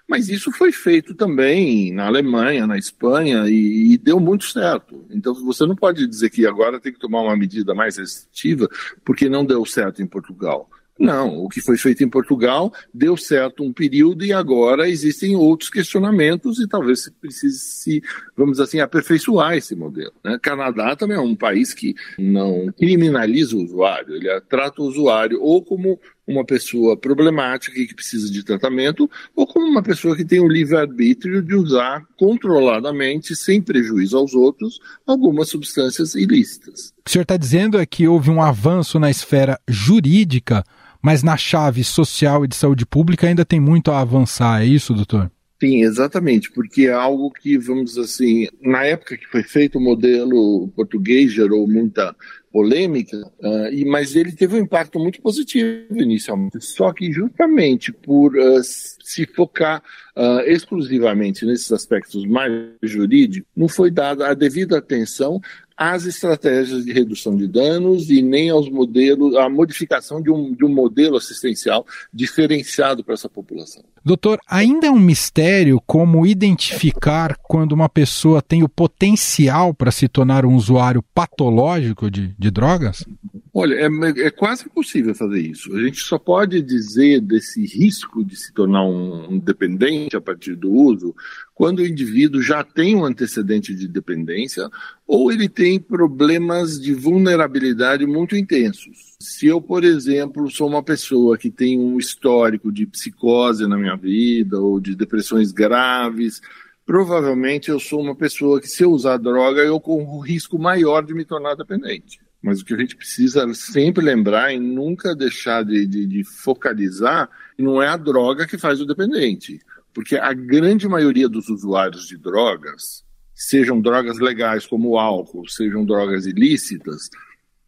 Mas 0.07 0.27
isso 0.27 0.51
foi 0.51 0.71
feito 0.71 1.13
também 1.13 1.93
na 1.93 2.07
Alemanha, 2.07 2.65
na 2.65 2.77
Espanha, 2.77 3.47
e, 3.47 3.93
e, 3.93 3.97
deu 3.97 4.19
muito 4.19 4.45
certo. 4.45 5.05
Então 5.11 5.35
você 5.35 5.67
não 5.67 5.75
pode 5.75 6.07
dizer 6.07 6.31
que 6.31 6.47
agora 6.47 6.79
tem 6.79 6.91
que 6.91 6.99
tomar 6.99 7.21
uma 7.21 7.37
medida 7.37 7.75
mais 7.75 7.97
restritiva 7.97 8.67
porque 9.05 9.29
não 9.29 9.45
deu 9.45 9.63
certo 9.65 10.01
em 10.01 10.07
Portugal. 10.07 10.67
Não, 10.99 11.45
o 11.45 11.47
que 11.47 11.61
foi 11.61 11.77
feito 11.77 12.03
em 12.03 12.09
Portugal 12.09 12.73
deu 12.93 13.15
certo 13.15 13.63
um 13.63 13.71
período 13.71 14.25
e 14.25 14.33
agora 14.33 14.89
existem 14.89 15.33
outros 15.33 15.69
questionamentos 15.69 16.59
e 16.59 16.67
talvez 16.67 17.03
se 17.03 17.11
precise 17.11 17.57
se, 17.57 18.03
vamos 18.35 18.53
dizer 18.53 18.63
assim, 18.63 18.79
aperfeiçoar 18.81 19.55
esse 19.55 19.75
modelo. 19.75 20.11
Né? 20.21 20.37
Canadá 20.41 20.97
também 20.97 21.15
é 21.15 21.21
um 21.21 21.35
país 21.35 21.73
que 21.73 21.95
não 22.17 22.69
criminaliza 22.77 23.55
o 23.55 23.63
usuário, 23.63 24.15
ele 24.15 24.27
trata 24.41 24.81
o 24.81 24.85
usuário 24.85 25.41
ou 25.41 25.63
como 25.63 25.97
uma 26.27 26.45
pessoa 26.45 26.95
problemática 26.95 27.79
e 27.79 27.87
que 27.87 27.95
precisa 27.95 28.31
de 28.31 28.43
tratamento, 28.43 29.09
ou 29.35 29.47
como 29.47 29.65
uma 29.65 29.81
pessoa 29.81 30.15
que 30.15 30.23
tem 30.23 30.39
o 30.39 30.47
livre-arbítrio 30.47 31.41
de 31.41 31.55
usar 31.55 32.05
controladamente, 32.17 33.35
sem 33.35 33.59
prejuízo 33.59 34.15
aos 34.15 34.35
outros, 34.35 34.79
algumas 35.07 35.49
substâncias 35.49 36.13
ilícitas. 36.13 36.93
O 37.03 37.09
senhor 37.09 37.23
está 37.23 37.35
dizendo 37.35 37.79
é 37.79 37.85
que 37.85 38.07
houve 38.07 38.29
um 38.29 38.43
avanço 38.43 38.99
na 38.99 39.09
esfera 39.09 39.59
jurídica 39.67 40.63
mas 41.01 41.23
na 41.23 41.37
chave 41.37 41.83
social 41.83 42.45
e 42.45 42.47
de 42.47 42.55
saúde 42.55 42.85
pública 42.85 43.27
ainda 43.27 43.45
tem 43.45 43.59
muito 43.59 43.91
a 43.91 44.01
avançar, 44.01 44.61
é 44.61 44.65
isso, 44.65 44.93
doutor? 44.93 45.31
Sim, 45.61 45.83
exatamente, 45.83 46.49
porque 46.51 46.83
é 46.83 46.91
algo 46.91 47.29
que, 47.31 47.57
vamos 47.57 47.97
assim, 47.97 48.47
na 48.61 48.85
época 48.85 49.17
que 49.17 49.27
foi 49.27 49.43
feito 49.43 49.77
o 49.77 49.81
modelo 49.81 50.69
português 50.69 51.33
gerou 51.33 51.67
muita 51.67 52.15
polêmica, 52.49 53.17
uh, 53.39 53.67
e, 53.71 53.83
mas 53.83 54.15
ele 54.15 54.31
teve 54.31 54.55
um 54.55 54.59
impacto 54.59 54.97
muito 54.97 55.21
positivo 55.21 55.85
inicialmente. 55.91 56.61
Só 56.61 56.93
que 56.93 57.11
justamente 57.11 57.91
por 57.91 58.35
uh, 58.37 58.61
se 58.63 59.25
focar 59.25 59.83
uh, 60.15 60.39
exclusivamente 60.47 61.45
nesses 61.45 61.71
aspectos 61.73 62.25
mais 62.25 62.53
jurídicos, 62.81 63.49
não 63.55 63.67
foi 63.67 63.91
dada 63.91 64.29
a 64.29 64.33
devida 64.33 64.77
atenção 64.77 65.41
às 65.79 66.05
estratégias 66.05 66.83
de 66.83 66.91
redução 66.91 67.37
de 67.37 67.47
danos 67.47 68.09
e 68.09 68.21
nem 68.21 68.49
aos 68.49 68.69
modelos, 68.69 69.33
à 69.37 69.47
modificação 69.47 70.21
de 70.21 70.29
um, 70.29 70.53
de 70.53 70.65
um 70.65 70.67
modelo 70.67 71.15
assistencial 71.15 71.87
diferenciado 72.13 73.01
para 73.01 73.13
essa 73.13 73.29
população. 73.29 73.81
Doutor, 74.03 74.39
ainda 74.45 74.87
é 74.87 74.91
um 74.91 74.99
mistério 74.99 75.81
como 75.87 76.27
identificar 76.27 77.37
quando 77.37 77.71
uma 77.71 77.87
pessoa 77.87 78.41
tem 78.41 78.61
o 78.61 78.67
potencial 78.67 79.73
para 79.73 79.89
se 79.89 80.09
tornar 80.09 80.45
um 80.45 80.53
usuário 80.53 81.01
patológico 81.15 82.11
de, 82.11 82.35
de 82.37 82.51
drogas? 82.51 83.05
Olha, 83.51 83.75
é, 83.75 83.87
é, 84.25 84.29
quase 84.29 84.65
impossível 84.65 85.15
fazer 85.15 85.39
isso. 85.39 85.75
A 85.75 85.81
gente 85.81 86.01
só 86.01 86.19
pode 86.19 86.61
dizer 86.61 87.19
desse 87.19 87.65
risco 87.65 88.23
de 88.23 88.35
se 88.35 88.53
tornar 88.53 88.83
um, 88.83 89.39
dependente 89.39 90.15
a 90.15 90.21
partir 90.21 90.55
do 90.55 90.71
uso 90.71 91.15
quando 91.55 91.79
o 91.79 91.87
indivíduo 91.87 92.41
já 92.41 92.63
tem 92.63 92.95
um 92.95 93.03
antecedente 93.03 93.73
de 93.73 93.87
dependência 93.87 94.69
ou 95.07 95.31
ele 95.31 95.49
tem 95.49 95.79
problemas 95.79 96.79
de 96.79 96.93
vulnerabilidade 96.93 98.05
muito 98.05 98.35
intensos. 98.35 99.15
Se 99.19 99.47
eu, 99.47 99.59
por 99.59 99.83
exemplo, 99.83 100.49
sou 100.51 100.67
uma 100.67 100.83
pessoa 100.83 101.37
que 101.37 101.49
tem 101.49 101.79
um 101.79 101.97
histórico 101.97 102.71
de 102.71 102.85
psicose 102.85 103.67
na 103.67 103.77
minha 103.77 103.95
vida 103.95 104.59
ou 104.59 104.79
de 104.79 104.95
depressões 104.95 105.51
graves, 105.51 106.39
provavelmente 106.85 107.69
eu 107.69 107.79
sou 107.79 107.99
uma 107.99 108.15
pessoa 108.15 108.61
que, 108.61 108.67
se 108.67 108.83
eu 108.83 108.91
usar 108.91 109.17
droga, 109.17 109.61
eu 109.61 109.79
corro 109.79 110.17
um 110.17 110.21
risco 110.21 110.59
maior 110.59 111.03
de 111.03 111.15
me 111.15 111.25
tornar 111.25 111.55
dependente. 111.55 112.19
Mas 112.41 112.61
o 112.61 112.65
que 112.65 112.73
a 112.73 112.77
gente 112.77 112.95
precisa 112.95 113.53
sempre 113.53 114.03
lembrar 114.03 114.53
e 114.53 114.59
nunca 114.59 115.15
deixar 115.15 115.63
de, 115.63 115.85
de, 115.85 116.05
de 116.05 116.23
focalizar 116.23 117.29
não 117.57 117.81
é 117.81 117.87
a 117.87 117.97
droga 117.97 118.47
que 118.47 118.57
faz 118.57 118.79
o 118.79 118.85
dependente. 118.85 119.59
Porque 119.93 120.15
a 120.15 120.33
grande 120.33 120.87
maioria 120.87 121.27
dos 121.27 121.49
usuários 121.49 122.07
de 122.07 122.17
drogas, 122.17 123.03
sejam 123.35 123.81
drogas 123.81 124.19
legais 124.19 124.65
como 124.65 124.89
o 124.89 124.99
álcool, 124.99 125.47
sejam 125.47 125.85
drogas 125.85 126.25
ilícitas, 126.25 127.09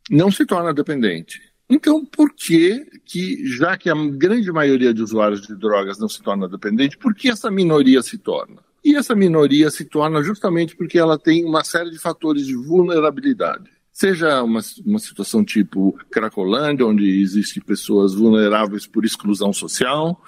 não 0.09 0.31
se 0.31 0.45
torna 0.45 0.73
dependente. 0.73 1.41
Então, 1.69 2.05
por 2.05 2.33
que, 2.33 2.85
que, 3.05 3.45
já 3.47 3.77
que 3.77 3.89
a 3.89 3.95
grande 3.95 4.51
maioria 4.51 4.93
de 4.93 5.01
usuários 5.01 5.41
de 5.41 5.55
drogas 5.55 5.97
não 5.97 6.09
se 6.09 6.21
torna 6.21 6.47
dependente, 6.47 6.97
por 6.97 7.15
que 7.15 7.29
essa 7.29 7.49
minoria 7.49 8.01
se 8.01 8.17
torna? 8.17 8.61
E 8.83 8.95
essa 8.95 9.15
minoria 9.15 9.69
se 9.69 9.85
torna 9.85 10.21
justamente 10.23 10.75
porque 10.75 10.99
ela 10.99 11.17
tem 11.17 11.45
uma 11.45 11.63
série 11.63 11.91
de 11.91 11.99
fatores 11.99 12.45
de 12.45 12.55
vulnerabilidade. 12.55 13.69
Seja 13.91 14.41
uma, 14.41 14.61
uma 14.85 14.99
situação 14.99 15.43
tipo 15.43 15.97
Cracolândia, 16.09 16.85
onde 16.85 17.21
existem 17.21 17.61
pessoas 17.61 18.13
vulneráveis 18.13 18.87
por 18.87 19.05
exclusão 19.05 19.51
social, 19.51 20.21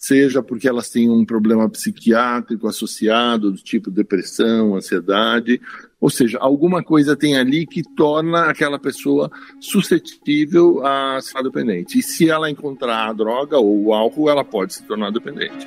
seja 0.00 0.42
porque 0.42 0.66
elas 0.66 0.88
têm 0.88 1.10
um 1.10 1.26
problema 1.26 1.68
psiquiátrico 1.68 2.66
associado, 2.66 3.52
do 3.52 3.58
tipo 3.58 3.90
depressão, 3.90 4.74
ansiedade, 4.74 5.60
ou 6.00 6.08
seja, 6.08 6.38
alguma 6.40 6.82
coisa 6.82 7.14
tem 7.14 7.36
ali 7.36 7.66
que 7.66 7.82
torna 7.94 8.46
aquela 8.46 8.78
pessoa 8.78 9.30
suscetível 9.60 10.84
a 10.84 11.20
ser 11.20 11.42
dependente. 11.42 11.98
E 11.98 12.02
se 12.02 12.30
ela 12.30 12.50
encontrar 12.50 13.10
a 13.10 13.12
droga 13.12 13.58
ou 13.58 13.84
o 13.84 13.92
álcool, 13.92 14.30
ela 14.30 14.42
pode 14.42 14.72
se 14.72 14.82
tornar 14.84 15.10
dependente. 15.12 15.66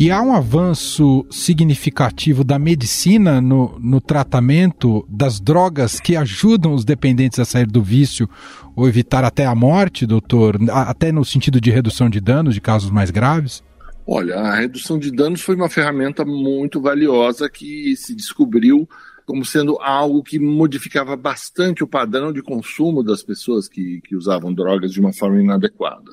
E 0.00 0.12
há 0.12 0.22
um 0.22 0.32
avanço 0.32 1.26
significativo 1.28 2.44
da 2.44 2.56
medicina 2.56 3.40
no, 3.40 3.76
no 3.80 4.00
tratamento 4.00 5.04
das 5.08 5.40
drogas 5.40 5.98
que 5.98 6.14
ajudam 6.14 6.72
os 6.72 6.84
dependentes 6.84 7.40
a 7.40 7.44
sair 7.44 7.66
do 7.66 7.82
vício 7.82 8.28
ou 8.76 8.86
evitar 8.86 9.24
até 9.24 9.44
a 9.44 9.56
morte, 9.56 10.06
doutor? 10.06 10.56
Até 10.70 11.10
no 11.10 11.24
sentido 11.24 11.60
de 11.60 11.72
redução 11.72 12.08
de 12.08 12.20
danos 12.20 12.54
de 12.54 12.60
casos 12.60 12.92
mais 12.92 13.10
graves? 13.10 13.64
Olha, 14.06 14.36
a 14.36 14.54
redução 14.54 15.00
de 15.00 15.10
danos 15.10 15.40
foi 15.40 15.56
uma 15.56 15.68
ferramenta 15.68 16.24
muito 16.24 16.80
valiosa 16.80 17.50
que 17.50 17.96
se 17.96 18.14
descobriu 18.14 18.88
como 19.26 19.44
sendo 19.44 19.80
algo 19.80 20.22
que 20.22 20.38
modificava 20.38 21.16
bastante 21.16 21.82
o 21.82 21.88
padrão 21.88 22.32
de 22.32 22.40
consumo 22.40 23.02
das 23.02 23.24
pessoas 23.24 23.68
que, 23.68 24.00
que 24.02 24.14
usavam 24.14 24.54
drogas 24.54 24.92
de 24.92 25.00
uma 25.00 25.12
forma 25.12 25.42
inadequada. 25.42 26.12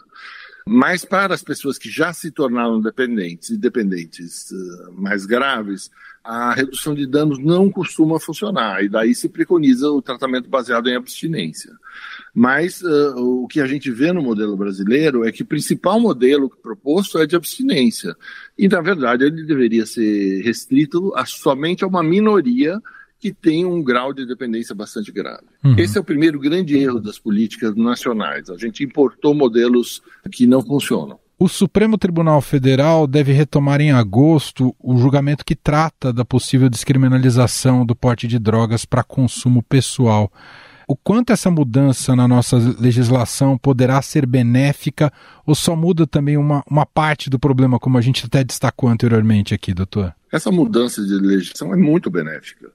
Mas 0.67 1.05
para 1.05 1.36
as 1.36 1.43
pessoas 1.43 1.77
que 1.77 1.89
já 1.89 2.12
se 2.12 2.31
tornaram 2.31 2.81
dependentes 2.81 3.51
e 3.51 3.57
dependentes 3.57 4.50
uh, 4.50 4.91
mais 4.93 5.24
graves, 5.24 5.91
a 6.24 6.55
redução 6.55 6.95
de 6.95 7.05
danos 7.05 7.38
não 7.38 7.69
costuma 7.69 8.19
funcionar, 8.19 8.84
e 8.84 8.89
daí 8.89 9.13
se 9.13 9.29
preconiza 9.29 9.88
o 9.91 10.01
tratamento 10.01 10.50
baseado 10.50 10.88
em 10.89 10.95
abstinência. 10.95 11.72
Mas 12.34 12.81
uh, 12.81 13.15
o 13.15 13.48
que 13.48 13.62
a 13.62 13.67
gente 13.67 13.91
vê 13.91 14.12
no 14.12 14.24
modelo 14.24 14.57
brasileiro 14.57 15.24
é 15.24 15.31
que 15.31 15.43
o 15.43 15.45
principal 15.45 16.00
modelo 16.00 16.50
proposto 16.50 17.19
é 17.19 17.27
de 17.27 17.36
abstinência. 17.36 18.15
E, 18.57 18.67
na 18.67 18.81
verdade, 18.81 19.24
ele 19.24 19.43
deveria 19.43 19.86
ser 19.86 20.41
restrito 20.41 21.13
a, 21.15 21.27
somente 21.27 21.84
a 21.84 21.88
uma 21.88 22.01
minoria 22.01 22.81
que 23.25 23.34
tem 23.34 23.65
um 23.65 23.82
grau 23.82 24.13
de 24.13 24.24
dependência 24.24 24.75
bastante 24.75 25.12
grave. 25.12 25.41
Uhum. 25.63 25.74
Esse 25.79 25.98
é 25.98 26.01
o 26.01 26.03
primeiro 26.03 26.39
grande 26.39 26.77
erro 26.77 27.00
das 27.00 27.17
políticas 27.17 27.75
nacionais. 27.75 28.51
A 28.51 28.55
gente 28.55 28.84
importou 28.84 29.34
modelos 29.34 30.00
que 30.32 30.46
não 30.46 30.62
funcionam. 30.62 31.17
O 31.39 31.48
Supremo 31.48 31.98
Tribunal 31.98 32.39
Federal 32.39 33.08
deve 33.08 33.34
retomar 33.34 33.82
em 33.82 33.91
agosto 33.91 34.75
o 34.79 34.96
julgamento 35.00 35.44
que 35.44 35.55
trata 35.55 36.13
da 36.13 36.24
possível 36.24 36.70
descriminalização 36.70 37.84
do 37.84 37.96
porte 37.96 38.27
de 38.27 38.38
drogas 38.38 38.86
para 38.86 39.03
consumo 39.03 39.63
pessoal. 39.63 40.32
O 40.88 40.96
quanto 40.96 41.34
essa 41.34 41.50
mudança 41.50 42.15
na 42.15 42.27
nossa 42.27 42.58
legislação 42.79 43.58
poderá 43.58 44.00
ser 44.03 44.27
benéfica 44.27 45.12
ou 45.48 45.55
só 45.55 45.75
muda 45.75 46.05
também 46.05 46.38
uma, 46.38 46.63
uma 46.70 46.86
parte 46.86 47.27
do 47.27 47.39
problema, 47.39 47.79
como 47.79 47.98
a 47.98 48.01
gente 48.01 48.24
até 48.24 48.44
destacou 48.44 48.88
anteriormente 48.88 49.51
aqui, 49.51 49.74
doutor? 49.74 50.13
Essa 50.32 50.51
mudança 50.51 51.03
de 51.03 51.15
legislação 51.15 51.74
é 51.74 51.77
muito 51.77 52.12
benéfica. 52.12 52.70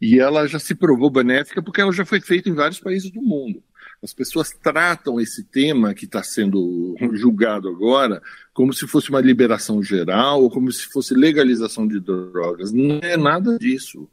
E 0.00 0.18
ela 0.18 0.46
já 0.46 0.58
se 0.58 0.74
provou 0.74 1.10
benéfica 1.10 1.62
porque 1.62 1.80
ela 1.80 1.92
já 1.92 2.04
foi 2.04 2.20
feita 2.20 2.48
em 2.48 2.54
vários 2.54 2.80
países 2.80 3.10
do 3.10 3.22
mundo. 3.22 3.62
As 4.02 4.12
pessoas 4.12 4.50
tratam 4.50 5.18
esse 5.18 5.44
tema 5.44 5.94
que 5.94 6.04
está 6.04 6.22
sendo 6.22 6.94
julgado 7.14 7.68
agora 7.68 8.22
como 8.52 8.72
se 8.72 8.86
fosse 8.86 9.08
uma 9.08 9.20
liberação 9.20 9.82
geral 9.82 10.42
ou 10.42 10.50
como 10.50 10.70
se 10.70 10.86
fosse 10.86 11.14
legalização 11.14 11.88
de 11.88 11.98
drogas. 12.00 12.70
Não 12.70 12.98
é 13.02 13.16
nada 13.16 13.56
disso. 13.58 14.06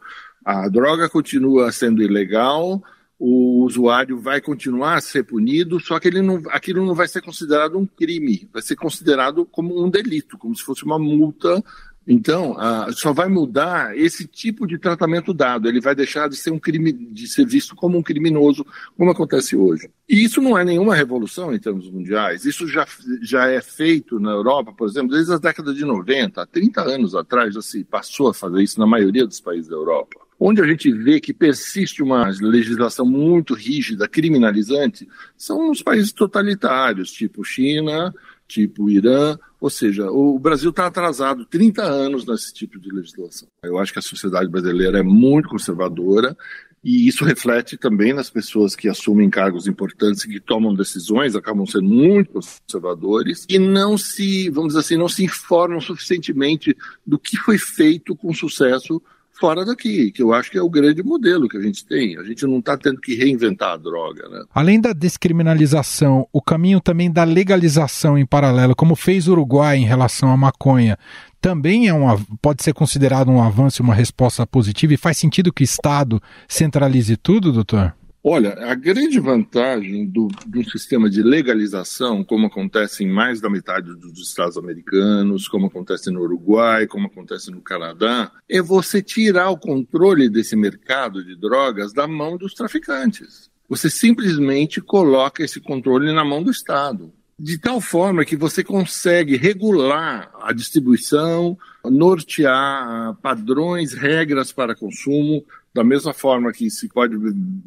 A 0.45 0.69
droga 0.69 1.09
continua 1.09 1.71
sendo 1.71 2.01
ilegal, 2.01 2.81
o 3.19 3.63
usuário 3.65 4.19
vai 4.19 4.41
continuar 4.41 4.95
a 4.95 5.01
ser 5.01 5.23
punido, 5.23 5.79
só 5.79 5.99
que 5.99 6.07
ele 6.07 6.23
não, 6.23 6.41
aquilo 6.47 6.83
não 6.83 6.95
vai 6.95 7.07
ser 7.07 7.21
considerado 7.21 7.77
um 7.77 7.85
crime, 7.85 8.49
vai 8.51 8.63
ser 8.63 8.75
considerado 8.75 9.45
como 9.45 9.83
um 9.83 9.89
delito, 9.89 10.37
como 10.39 10.55
se 10.55 10.63
fosse 10.63 10.83
uma 10.83 10.97
multa. 10.97 11.63
Então, 12.07 12.53
uh, 12.53 12.91
só 12.93 13.13
vai 13.13 13.27
mudar 13.27 13.95
esse 13.95 14.25
tipo 14.25 14.65
de 14.65 14.79
tratamento 14.79 15.33
dado. 15.33 15.67
Ele 15.67 15.79
vai 15.79 15.93
deixar 15.93 16.27
de 16.27 16.35
ser 16.35 16.49
um 16.49 16.59
crime, 16.59 16.91
de 16.91 17.27
ser 17.27 17.45
visto 17.45 17.75
como 17.75 17.97
um 17.97 18.01
criminoso, 18.01 18.65
como 18.97 19.11
acontece 19.11 19.55
hoje. 19.55 19.89
E 20.09 20.23
isso 20.23 20.41
não 20.41 20.57
é 20.57 20.65
nenhuma 20.65 20.95
revolução 20.95 21.53
em 21.53 21.59
termos 21.59 21.89
mundiais. 21.89 22.43
Isso 22.43 22.67
já, 22.67 22.87
já 23.21 23.47
é 23.47 23.61
feito 23.61 24.19
na 24.19 24.31
Europa, 24.31 24.73
por 24.73 24.89
exemplo, 24.89 25.11
desde 25.11 25.33
a 25.33 25.37
década 25.37 25.73
de 25.73 25.85
90, 25.85 26.41
há 26.41 26.45
30 26.45 26.81
anos 26.81 27.15
atrás 27.15 27.53
já 27.53 27.61
se 27.61 27.83
passou 27.83 28.29
a 28.29 28.33
fazer 28.33 28.63
isso 28.63 28.79
na 28.79 28.87
maioria 28.87 29.25
dos 29.25 29.39
países 29.39 29.69
da 29.69 29.75
Europa. 29.75 30.19
Onde 30.39 30.59
a 30.59 30.65
gente 30.65 30.91
vê 30.91 31.19
que 31.19 31.31
persiste 31.31 32.01
uma 32.01 32.27
legislação 32.41 33.05
muito 33.05 33.53
rígida, 33.53 34.07
criminalizante, 34.07 35.07
são 35.37 35.69
os 35.69 35.83
países 35.83 36.11
totalitários, 36.11 37.11
tipo 37.11 37.43
China, 37.43 38.11
tipo 38.47 38.89
Irã. 38.89 39.37
Ou 39.61 39.69
seja, 39.69 40.09
o 40.09 40.39
Brasil 40.39 40.71
está 40.71 40.87
atrasado 40.87 41.45
30 41.45 41.83
anos 41.83 42.25
nesse 42.25 42.51
tipo 42.51 42.79
de 42.79 42.89
legislação. 42.91 43.47
Eu 43.63 43.77
acho 43.77 43.93
que 43.93 43.99
a 43.99 44.01
sociedade 44.01 44.49
brasileira 44.49 44.97
é 44.97 45.03
muito 45.03 45.47
conservadora 45.47 46.35
e 46.83 47.07
isso 47.07 47.23
reflete 47.23 47.77
também 47.77 48.11
nas 48.11 48.27
pessoas 48.27 48.75
que 48.75 48.89
assumem 48.89 49.29
cargos 49.29 49.67
importantes 49.67 50.23
e 50.23 50.29
que 50.29 50.39
tomam 50.39 50.73
decisões, 50.73 51.35
acabam 51.35 51.63
sendo 51.67 51.87
muito 51.87 52.31
conservadores 52.31 53.45
e 53.47 53.59
não 53.59 53.99
se, 53.99 54.49
vamos 54.49 54.69
dizer 54.69 54.79
assim, 54.79 54.97
não 54.97 55.07
se 55.07 55.23
informam 55.23 55.79
suficientemente 55.79 56.75
do 57.05 57.19
que 57.19 57.37
foi 57.37 57.59
feito 57.59 58.15
com 58.15 58.33
sucesso 58.33 58.99
fora 59.41 59.65
daqui, 59.65 60.11
que 60.11 60.21
eu 60.21 60.31
acho 60.31 60.51
que 60.51 60.57
é 60.57 60.61
o 60.61 60.69
grande 60.69 61.01
modelo 61.01 61.49
que 61.49 61.57
a 61.57 61.61
gente 61.61 61.83
tem. 61.83 62.15
A 62.15 62.23
gente 62.23 62.45
não 62.45 62.59
está 62.59 62.77
tendo 62.77 63.01
que 63.01 63.15
reinventar 63.15 63.71
a 63.71 63.77
droga. 63.77 64.29
Né? 64.29 64.43
Além 64.53 64.79
da 64.79 64.93
descriminalização, 64.93 66.27
o 66.31 66.39
caminho 66.39 66.79
também 66.79 67.11
da 67.11 67.23
legalização 67.23 68.19
em 68.19 68.25
paralelo, 68.25 68.75
como 68.75 68.95
fez 68.95 69.27
o 69.27 69.31
Uruguai 69.31 69.77
em 69.77 69.85
relação 69.85 70.31
à 70.31 70.37
maconha, 70.37 70.95
também 71.41 71.87
é 71.87 71.93
um, 71.93 72.05
pode 72.39 72.61
ser 72.61 72.71
considerado 72.71 73.31
um 73.31 73.41
avanço, 73.41 73.81
uma 73.81 73.95
resposta 73.95 74.45
positiva, 74.45 74.93
e 74.93 74.97
faz 74.97 75.17
sentido 75.17 75.51
que 75.51 75.63
o 75.63 75.65
Estado 75.65 76.21
centralize 76.47 77.17
tudo, 77.17 77.51
doutor? 77.51 77.95
Olha, 78.23 78.53
a 78.69 78.75
grande 78.75 79.19
vantagem 79.19 80.05
do, 80.05 80.27
do 80.45 80.63
sistema 80.69 81.09
de 81.09 81.23
legalização, 81.23 82.23
como 82.23 82.45
acontece 82.45 83.03
em 83.03 83.09
mais 83.09 83.41
da 83.41 83.49
metade 83.49 83.95
dos 83.95 84.19
estados 84.19 84.57
americanos, 84.57 85.47
como 85.47 85.65
acontece 85.65 86.11
no 86.11 86.21
Uruguai, 86.21 86.85
como 86.85 87.07
acontece 87.07 87.49
no 87.49 87.61
Canadá, 87.61 88.31
é 88.47 88.61
você 88.61 89.01
tirar 89.01 89.49
o 89.49 89.57
controle 89.57 90.29
desse 90.29 90.55
mercado 90.55 91.25
de 91.25 91.35
drogas 91.35 91.93
da 91.93 92.07
mão 92.07 92.37
dos 92.37 92.53
traficantes. 92.53 93.49
Você 93.67 93.89
simplesmente 93.89 94.79
coloca 94.79 95.43
esse 95.43 95.59
controle 95.59 96.13
na 96.13 96.23
mão 96.23 96.43
do 96.43 96.51
Estado 96.51 97.11
de 97.43 97.57
tal 97.57 97.81
forma 97.81 98.23
que 98.23 98.35
você 98.35 98.63
consegue 98.63 99.35
regular 99.35 100.31
a 100.41 100.53
distribuição, 100.53 101.57
nortear 101.83 103.15
padrões, 103.15 103.93
regras 103.93 104.51
para 104.51 104.75
consumo, 104.75 105.43
da 105.73 105.83
mesma 105.83 106.13
forma 106.13 106.51
que 106.51 106.69
se 106.69 106.89
pode 106.89 107.15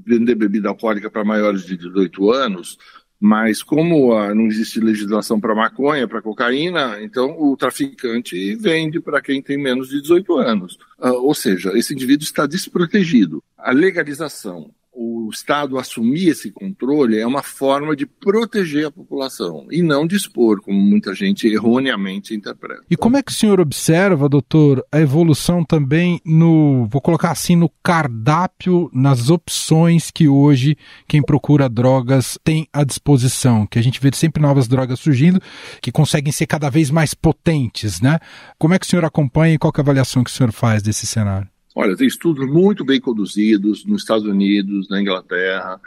vender 0.07 0.35
bebida 0.35 0.69
alcoólica 0.69 1.11
para 1.11 1.25
maiores 1.25 1.65
de 1.65 1.77
18 1.77 2.31
anos, 2.31 2.79
mas 3.19 3.63
como 3.63 4.13
ah, 4.13 4.35
não 4.35 4.47
existe 4.47 4.81
legislação 4.81 5.41
para 5.41 5.55
maconha, 5.55 6.07
para 6.07 6.21
cocaína, 6.21 6.99
então 7.01 7.41
o 7.41 7.57
traficante 7.57 8.55
vende 8.57 9.01
para 9.01 9.23
quem 9.23 9.41
tem 9.41 9.57
menos 9.57 9.89
de 9.89 10.03
18 10.03 10.37
anos. 10.37 10.79
Ah, 10.99 11.13
ou 11.13 11.35
seja, 11.35 11.77
esse 11.77 11.95
indivíduo 11.95 12.25
está 12.25 12.47
desprotegido. 12.47 13.43
A 13.57 13.73
legalização 13.73 14.71
o 14.95 15.29
Estado 15.31 15.79
assumir 15.79 16.29
esse 16.29 16.51
controle 16.51 17.19
é 17.19 17.27
uma 17.27 17.43
forma 17.43 17.97
de 17.97 18.07
proteger 18.07 18.87
a 18.87 18.91
população 18.91 19.67
e 19.71 19.83
não 19.83 20.07
de 20.07 20.17
expor, 20.17 20.61
como 20.61 20.79
muita 20.79 21.15
gente 21.15 21.47
erroneamente 21.47 22.35
interpreta. 22.35 22.83
E 22.91 22.97
como 22.97 23.17
é 23.17 23.23
que 23.23 23.33
o 23.33 23.35
senhor 23.35 23.61
observa, 23.61 24.29
doutor, 24.29 24.85
a 24.93 25.01
evolução 25.01 25.65
também 25.65 26.21
no, 26.25 26.87
vou 26.87 27.01
colocar 27.01 27.31
assim, 27.31 27.57
no 27.57 27.69
cardápio, 27.83 28.91
nas 28.93 29.31
opções 29.31 30.11
que 30.11 30.29
hoje 30.29 30.77
quem 31.09 31.23
procura 31.23 31.69
drogas 31.69 32.39
tem 32.45 32.69
à 32.73 32.85
disposição? 32.85 33.67
Que 33.67 33.79
a 33.79 33.83
gente 33.83 34.01
vê 34.01 34.11
sempre 34.15 34.43
novas 34.43 34.69
drogas 34.69 35.01
surgindo 35.01 35.41
que 35.81 35.91
conseguem 35.91 36.33
ser 36.33 36.47
cada 36.47 36.71
vez 36.71 36.91
mais 36.91 37.15
potentes, 37.15 38.01
né? 38.01 38.19
Como 38.59 38.75
é 38.75 38.79
que 38.79 38.87
o 38.87 38.89
senhor 38.89 39.05
acompanha 39.05 39.55
e 39.55 39.59
qual 39.59 39.73
é 39.77 39.81
a 39.81 39.83
avaliação 39.83 40.23
que 40.23 40.31
o 40.31 40.33
senhor 40.33 40.53
faz 40.53 40.83
desse 40.83 41.07
cenário? 41.07 41.54
Olha, 41.75 41.97
tem 41.97 42.07
estudos 42.07 42.47
muito 42.47 42.85
bem 42.85 43.01
conduzidos 43.01 43.85
nos 43.85 44.03
Estados 44.03 44.27
Unidos, 44.27 44.89
na 44.89 45.01
Inglaterra, 45.01 45.81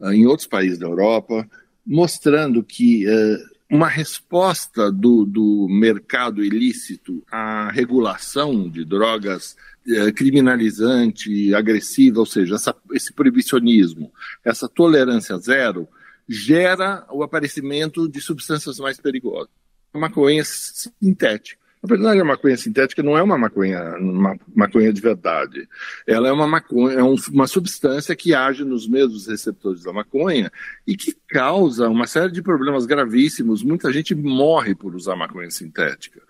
ah, 0.00 0.14
em 0.14 0.26
outros 0.26 0.48
países 0.48 0.78
da 0.78 0.86
Europa, 0.86 1.48
mostrando 1.86 2.62
que 2.62 3.06
uh, 3.06 3.38
uma 3.70 3.88
resposta 3.88 4.90
do, 4.90 5.24
do, 5.24 5.68
mercado 5.70 6.44
ilícito 6.44 7.22
à 7.30 7.70
regulação 7.70 8.68
de 8.68 8.84
drogas 8.84 9.56
uh, 9.86 10.12
criminalizante, 10.12 11.54
agressiva, 11.54 12.18
ou 12.18 12.26
seja, 12.26 12.56
essa, 12.56 12.74
esse 12.92 13.12
proibicionismo, 13.12 14.12
essa 14.44 14.68
tolerância 14.68 15.38
zero, 15.38 15.88
gera 16.28 17.06
o 17.10 17.22
aparecimento 17.22 18.08
de 18.08 18.20
substâncias 18.20 18.78
mais 18.78 19.00
perigosas. 19.00 19.50
A 19.94 19.98
maconha 19.98 20.42
sintética. 20.44 21.67
Na 21.82 21.88
verdade, 21.88 22.20
a 22.20 22.24
maconha 22.24 22.56
sintética 22.56 23.02
não 23.02 23.16
é 23.16 23.22
uma 23.22 23.38
maconha, 23.38 23.96
uma 23.98 24.36
maconha 24.54 24.92
de 24.92 25.00
verdade. 25.00 25.68
Ela 26.06 26.28
é 26.28 26.32
uma 26.32 26.46
maconha, 26.46 26.98
é 26.98 27.02
um, 27.02 27.14
uma 27.32 27.46
substância 27.46 28.16
que 28.16 28.34
age 28.34 28.64
nos 28.64 28.88
mesmos 28.88 29.28
receptores 29.28 29.84
da 29.84 29.92
maconha 29.92 30.50
e 30.86 30.96
que 30.96 31.16
causa 31.28 31.88
uma 31.88 32.06
série 32.06 32.32
de 32.32 32.42
problemas 32.42 32.84
gravíssimos. 32.84 33.62
Muita 33.62 33.92
gente 33.92 34.14
morre 34.14 34.74
por 34.74 34.94
usar 34.94 35.14
maconha 35.14 35.50
sintética. 35.50 36.20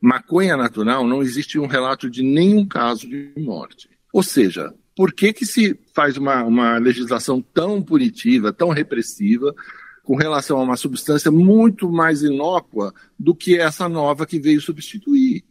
Maconha 0.00 0.56
natural 0.56 1.06
não 1.06 1.22
existe 1.22 1.58
um 1.58 1.66
relato 1.66 2.10
de 2.10 2.22
nenhum 2.22 2.66
caso 2.66 3.08
de 3.08 3.32
morte. 3.36 3.88
Ou 4.12 4.22
seja, 4.22 4.74
por 4.94 5.12
que, 5.12 5.32
que 5.32 5.46
se 5.46 5.78
faz 5.94 6.16
uma, 6.16 6.42
uma 6.44 6.78
legislação 6.78 7.40
tão 7.40 7.80
punitiva, 7.82 8.52
tão 8.52 8.70
repressiva, 8.70 9.54
com 10.08 10.16
relação 10.16 10.58
a 10.58 10.62
uma 10.62 10.76
substância 10.78 11.30
muito 11.30 11.92
mais 11.92 12.22
inócua 12.22 12.94
do 13.18 13.34
que 13.34 13.58
essa 13.58 13.90
nova 13.90 14.24
que 14.24 14.40
veio 14.40 14.58
substituir. 14.58 15.44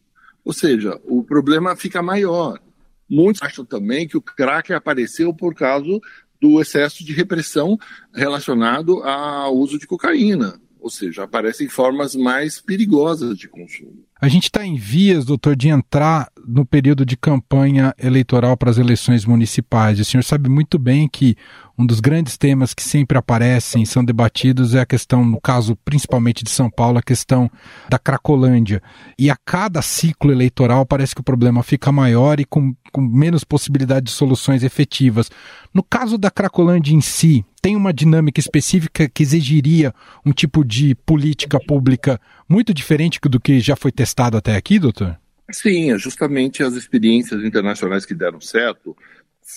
Ou 0.44 0.52
seja, 0.52 1.00
o 1.06 1.24
problema 1.24 1.76
fica 1.76 2.02
maior. 2.02 2.60
Muitos 3.08 3.44
acham 3.44 3.64
também 3.64 4.08
que 4.08 4.18
o 4.18 4.22
crack 4.22 4.74
apareceu 4.74 5.32
por 5.32 5.54
causa 5.54 6.00
do 6.42 6.60
excesso 6.60 7.06
de 7.06 7.14
repressão 7.14 7.78
relacionado 8.12 9.04
ao 9.04 9.56
uso 9.56 9.78
de 9.78 9.86
cocaína. 9.86 10.60
Ou 10.80 10.90
seja, 10.90 11.24
aparecem 11.24 11.68
formas 11.68 12.16
mais 12.16 12.62
perigosas 12.62 13.38
de 13.38 13.48
consumo. 13.48 14.08
A 14.20 14.28
gente 14.28 14.46
está 14.46 14.66
em 14.66 14.76
vias, 14.76 15.26
doutor, 15.26 15.56
de 15.56 15.70
entrar 15.70 16.32
no 16.48 16.66
período 16.66 17.06
de 17.06 17.16
campanha 17.16 17.94
eleitoral 18.00 18.58
para 18.58 18.72
as 18.72 18.80
eleições 18.80 19.26
municipais. 19.26 20.00
O 20.00 20.06
senhor 20.06 20.24
sabe 20.24 20.50
muito 20.50 20.80
bem 20.80 21.08
que 21.08 21.36
um 21.78 21.86
dos 21.86 22.00
grandes 22.00 22.36
temas 22.36 22.74
que 22.74 22.82
sempre 22.82 23.16
aparecem, 23.16 23.86
são 23.86 24.04
debatidos, 24.04 24.74
é 24.74 24.80
a 24.80 24.86
questão, 24.88 25.24
no 25.24 25.40
caso 25.40 25.76
principalmente 25.86 26.44
de 26.44 26.50
São 26.50 26.68
Paulo, 26.68 26.98
a 26.98 27.04
questão 27.04 27.52
da 27.88 28.00
Cracolândia. 28.00 28.82
E 29.20 29.30
a 29.30 29.36
cada 29.36 29.84
ciclo 29.84 30.32
eleitoral 30.32 30.84
parece 30.84 31.14
que 31.14 31.22
o 31.22 31.24
problema 31.24 31.62
fica 31.62 31.92
maior 31.92 32.40
e 32.40 32.46
com, 32.46 32.76
com 32.92 33.02
menos 33.02 33.44
possibilidade 33.44 34.08
de 34.08 34.12
soluções 34.12 34.64
efetivas. 34.64 35.30
No 35.72 35.84
caso 35.84 36.18
da 36.18 36.32
Cracolândia 36.32 36.96
em 36.96 37.02
si, 37.02 37.46
tem 37.68 37.76
uma 37.76 37.92
dinâmica 37.92 38.40
específica 38.40 39.10
que 39.10 39.22
exigiria 39.22 39.94
um 40.26 40.32
tipo 40.32 40.64
de 40.64 40.96
política 40.96 41.60
pública 41.60 42.18
muito 42.48 42.74
diferente 42.74 43.20
do 43.22 43.42
que 43.42 43.60
já 43.60 43.76
foi 43.76 43.92
testado 43.92 44.38
até 44.38 44.56
aqui, 44.56 44.80
doutor? 44.80 45.20
Sim, 45.52 45.98
justamente 45.98 46.64
as 46.64 46.76
experiências 46.76 47.44
internacionais 47.44 48.06
que 48.06 48.16
deram 48.16 48.40
certo 48.40 48.96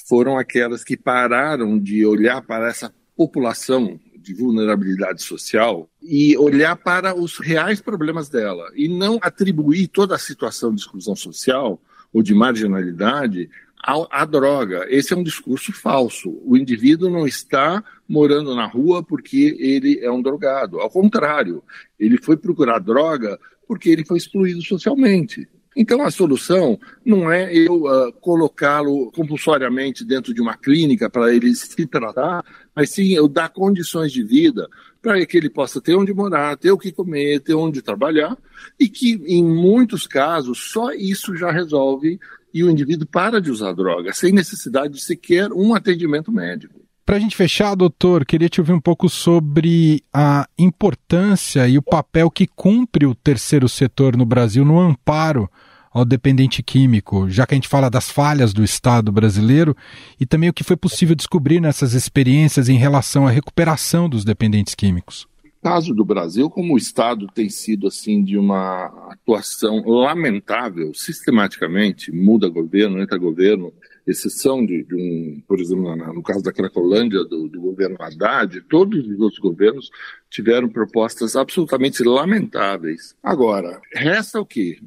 foram 0.08 0.36
aquelas 0.36 0.82
que 0.82 0.96
pararam 0.96 1.78
de 1.78 2.04
olhar 2.04 2.42
para 2.42 2.68
essa 2.68 2.92
população 3.16 4.00
de 4.16 4.34
vulnerabilidade 4.34 5.22
social 5.22 5.88
e 6.02 6.36
olhar 6.36 6.74
para 6.74 7.14
os 7.14 7.38
reais 7.38 7.80
problemas 7.80 8.28
dela 8.28 8.72
e 8.74 8.88
não 8.88 9.20
atribuir 9.22 9.86
toda 9.86 10.16
a 10.16 10.18
situação 10.18 10.74
de 10.74 10.80
exclusão 10.80 11.14
social 11.14 11.80
ou 12.12 12.24
de 12.24 12.34
marginalidade 12.34 13.48
à, 13.82 14.24
droga. 14.24 14.86
Esse 14.88 15.12
é 15.12 15.16
um 15.16 15.22
discurso 15.22 15.72
falso. 15.72 16.40
O 16.44 16.56
indivíduo 16.56 17.10
não 17.10 17.26
está 17.26 17.82
morando 18.08 18.54
na 18.54 18.66
rua 18.66 19.02
porque 19.02 19.56
ele 19.58 19.98
é 20.00 20.10
um 20.10 20.22
drogado. 20.22 20.80
Ao 20.80 20.90
contrário, 20.90 21.62
ele 21.98 22.18
foi 22.18 22.36
procurar 22.36 22.78
droga 22.78 23.38
porque 23.66 23.88
ele 23.88 24.04
foi 24.04 24.18
excluído 24.18 24.62
socialmente. 24.62 25.48
Então 25.76 26.02
a 26.02 26.10
solução 26.10 26.78
não 27.04 27.30
é 27.30 27.54
eu 27.54 27.84
uh, 27.84 28.12
colocá-lo 28.20 29.10
compulsoriamente 29.12 30.04
dentro 30.04 30.34
de 30.34 30.40
uma 30.40 30.56
clínica 30.56 31.08
para 31.08 31.32
ele 31.32 31.54
se 31.54 31.86
tratar, 31.86 32.44
mas 32.74 32.90
sim 32.90 33.14
eu 33.14 33.28
dar 33.28 33.50
condições 33.50 34.10
de 34.10 34.22
vida 34.24 34.68
para 35.00 35.24
que 35.24 35.36
ele 35.36 35.48
possa 35.48 35.80
ter 35.80 35.94
onde 35.94 36.12
morar, 36.12 36.56
ter 36.56 36.72
o 36.72 36.78
que 36.78 36.92
comer, 36.92 37.40
ter 37.40 37.54
onde 37.54 37.80
trabalhar, 37.80 38.36
e 38.78 38.88
que 38.88 39.22
em 39.26 39.44
muitos 39.44 40.06
casos 40.06 40.70
só 40.72 40.92
isso 40.92 41.36
já 41.36 41.50
resolve 41.50 42.18
e 42.52 42.64
o 42.64 42.70
indivíduo 42.70 43.06
para 43.06 43.40
de 43.40 43.50
usar 43.50 43.72
droga, 43.72 44.12
sem 44.12 44.32
necessidade 44.32 44.94
de 44.94 45.00
sequer 45.00 45.52
um 45.52 45.74
atendimento 45.74 46.32
médico. 46.32 46.80
Para 47.04 47.16
a 47.16 47.20
gente 47.20 47.36
fechar, 47.36 47.74
doutor, 47.74 48.24
queria 48.24 48.48
te 48.48 48.60
ouvir 48.60 48.72
um 48.72 48.80
pouco 48.80 49.08
sobre 49.08 50.02
a 50.12 50.46
importância 50.56 51.66
e 51.66 51.76
o 51.76 51.82
papel 51.82 52.30
que 52.30 52.46
cumpre 52.46 53.04
o 53.04 53.14
terceiro 53.14 53.68
setor 53.68 54.16
no 54.16 54.24
Brasil 54.24 54.64
no 54.64 54.78
amparo 54.78 55.50
ao 55.92 56.04
dependente 56.04 56.62
químico, 56.62 57.28
já 57.28 57.44
que 57.46 57.54
a 57.54 57.56
gente 57.56 57.66
fala 57.66 57.90
das 57.90 58.08
falhas 58.08 58.52
do 58.52 58.62
Estado 58.62 59.10
brasileiro 59.10 59.76
e 60.20 60.26
também 60.26 60.48
o 60.48 60.52
que 60.52 60.62
foi 60.62 60.76
possível 60.76 61.16
descobrir 61.16 61.60
nessas 61.60 61.94
experiências 61.94 62.68
em 62.68 62.76
relação 62.76 63.26
à 63.26 63.30
recuperação 63.30 64.08
dos 64.08 64.24
dependentes 64.24 64.76
químicos. 64.76 65.26
Caso 65.62 65.92
do 65.92 66.06
Brasil, 66.06 66.48
como 66.48 66.72
o 66.72 66.78
Estado 66.78 67.26
tem 67.34 67.50
sido 67.50 67.86
assim 67.86 68.24
de 68.24 68.38
uma 68.38 68.86
atuação 69.12 69.82
lamentável, 69.86 70.94
sistematicamente 70.94 72.10
muda 72.10 72.48
governo, 72.48 72.98
entra 72.98 73.18
governo, 73.18 73.70
exceção 74.06 74.64
de, 74.64 74.82
de 74.84 74.94
um, 74.94 75.42
por 75.46 75.60
exemplo, 75.60 75.94
no 76.14 76.22
caso 76.22 76.42
da 76.42 76.52
Cracolândia, 76.52 77.24
do, 77.24 77.46
do, 77.46 77.60
governo 77.60 77.96
Haddad, 78.00 78.62
todos 78.62 79.06
os 79.06 79.20
outros 79.20 79.38
governos 79.38 79.90
tiveram 80.30 80.68
propostas 80.68 81.36
absolutamente 81.36 82.02
lamentáveis. 82.02 83.14
Agora, 83.22 83.80
resta 83.92 84.40
o 84.40 84.46
quê? 84.46 84.78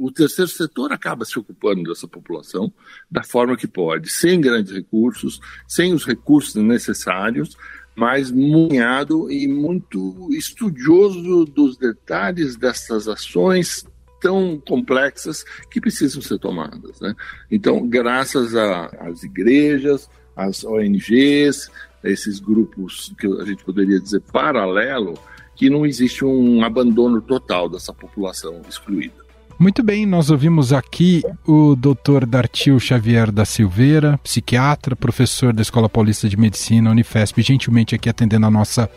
O 0.00 0.10
terceiro 0.10 0.50
setor 0.50 0.90
acaba 0.90 1.26
se 1.26 1.38
ocupando 1.38 1.82
dessa 1.82 2.08
população 2.08 2.72
da 3.10 3.22
forma 3.22 3.56
que 3.56 3.66
pode, 3.66 4.08
sem 4.08 4.40
grandes 4.40 4.72
recursos, 4.72 5.38
sem 5.68 5.92
os 5.92 6.06
recursos 6.06 6.54
necessários, 6.54 7.56
mas 7.96 8.30
munhado 8.30 9.30
e 9.30 9.46
muito 9.46 10.28
estudioso 10.32 11.44
dos 11.44 11.76
detalhes 11.76 12.56
dessas 12.56 13.08
ações 13.08 13.86
tão 14.20 14.60
complexas 14.66 15.44
que 15.70 15.80
precisam 15.80 16.22
ser 16.22 16.38
tomadas. 16.38 17.00
Né? 17.00 17.14
Então, 17.50 17.86
graças 17.86 18.54
às 18.54 19.22
igrejas, 19.22 20.08
às 20.34 20.64
ONGs, 20.64 21.70
esses 22.02 22.40
grupos 22.40 23.12
que 23.18 23.26
a 23.26 23.44
gente 23.44 23.64
poderia 23.64 24.00
dizer 24.00 24.20
paralelo, 24.20 25.14
que 25.54 25.70
não 25.70 25.86
existe 25.86 26.24
um 26.24 26.64
abandono 26.64 27.20
total 27.20 27.68
dessa 27.68 27.92
população 27.92 28.60
excluída. 28.68 29.23
Muito 29.58 29.82
bem, 29.82 30.04
nós 30.04 30.30
ouvimos 30.30 30.72
aqui 30.72 31.22
o 31.46 31.76
Dr. 31.76 32.26
Dartil 32.26 32.78
Xavier 32.80 33.30
da 33.30 33.44
Silveira, 33.44 34.18
psiquiatra, 34.18 34.96
professor 34.96 35.52
da 35.52 35.62
Escola 35.62 35.88
Paulista 35.88 36.28
de 36.28 36.36
Medicina, 36.36 36.90
Unifesp, 36.90 37.40
gentilmente 37.40 37.94
aqui 37.94 38.08
atendendo 38.08 38.46
a 38.46 38.50
nossa 38.50 38.90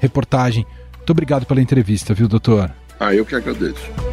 reportagem. 0.00 0.66
Muito 0.96 1.10
obrigado 1.10 1.46
pela 1.46 1.60
entrevista, 1.60 2.12
viu, 2.12 2.28
doutor? 2.28 2.70
Ah, 2.98 3.14
eu 3.14 3.24
que 3.24 3.34
agradeço. 3.34 4.09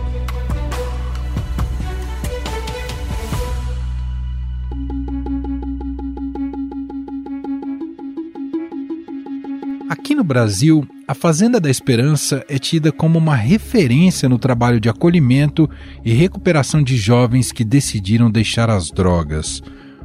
Aqui 9.90 10.14
no 10.14 10.24
Brasil, 10.24 10.86
a 11.08 11.14
Fazenda 11.14 11.62
da 11.62 11.70
Esperança 11.70 12.44
é 12.50 12.60
tida 12.60 12.92
como 12.92 13.18
uma 13.18 13.38
referência 13.38 14.28
no 14.28 14.38
trabalho 14.38 14.82
de 14.82 14.90
acolhimento 14.90 15.70
e 16.04 16.12
recuperação 16.14 16.84
de 16.84 16.98
jovens 16.98 17.54
que 17.54 17.64
decidiram 17.64 18.30
deixar 18.30 18.70
as 18.70 18.92
drogas. 18.92 19.64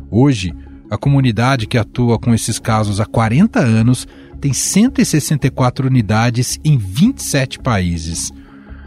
Hoje, 0.08 0.54
a 0.88 0.96
comunidade 0.96 1.66
que 1.66 1.76
atua 1.76 2.16
com 2.16 2.32
esses 2.32 2.60
casos 2.60 3.00
há 3.00 3.04
40 3.04 3.58
anos 3.58 4.06
tem 4.40 4.52
164 4.52 5.88
unidades 5.88 6.60
em 6.64 6.78
27 6.78 7.58
países. 7.58 8.30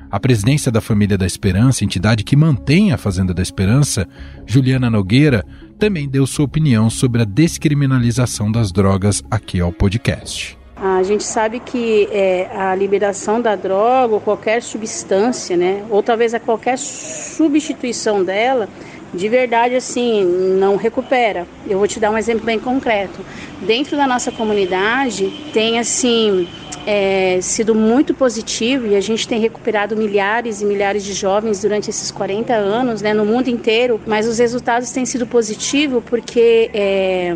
A 0.10 0.18
presidência 0.18 0.72
da 0.72 0.80
Família 0.80 1.18
da 1.18 1.26
Esperança, 1.26 1.84
entidade 1.84 2.24
que 2.24 2.38
mantém 2.38 2.94
a 2.94 2.98
Fazenda 2.98 3.34
da 3.34 3.42
Esperança, 3.42 4.08
Juliana 4.46 4.90
Nogueira, 4.90 5.44
também 5.78 6.08
deu 6.08 6.26
sua 6.26 6.46
opinião 6.46 6.90
sobre 6.90 7.22
a 7.22 7.26
descriminalização 7.26 8.50
das 8.50 8.72
drogas 8.72 9.22
aqui 9.30 9.60
ao 9.60 9.74
podcast. 9.74 10.58
A 10.76 11.02
gente 11.04 11.24
sabe 11.24 11.62
que 11.62 12.10
é, 12.12 12.50
a 12.54 12.76
liberação 12.76 13.40
da 13.40 13.56
droga 13.56 14.16
ou 14.16 14.20
qualquer 14.20 14.62
substância, 14.62 15.56
né, 15.56 15.86
ou 15.90 16.04
talvez 16.04 16.34
a 16.34 16.40
qualquer 16.40 16.78
substituição 16.78 18.24
dela, 18.24 18.68
de 19.14 19.30
verdade 19.30 19.76
assim 19.76 20.26
não 20.60 20.76
recupera. 20.76 21.48
Eu 21.66 21.78
vou 21.78 21.88
te 21.88 21.98
dar 21.98 22.12
um 22.12 22.18
exemplo 22.18 22.46
bem 22.46 22.60
concreto. 22.60 23.22
Dentro 23.62 23.96
da 23.96 24.06
nossa 24.06 24.34
comunidade 24.34 25.32
tem 25.54 25.80
assim 25.80 26.46
é, 26.86 27.40
sido 27.42 27.74
muito 27.74 28.14
positivo 28.14 28.86
e 28.88 28.98
a 28.98 29.02
gente 29.02 29.26
tem 29.26 29.40
recuperado 29.40 29.96
milhares 29.96 30.62
e 30.62 30.66
milhares 30.66 31.06
de 31.06 31.14
jovens 31.14 31.62
durante 31.62 31.90
esses 31.90 32.12
40 32.12 32.54
anos, 32.54 33.02
né, 33.02 33.14
no 33.14 33.26
mundo 33.26 33.48
inteiro. 33.48 34.02
Mas 34.06 34.28
os 34.28 34.40
resultados 34.40 34.92
têm 34.92 35.06
sido 35.06 35.26
positivos 35.26 36.04
porque 36.06 36.70
é, 36.74 37.34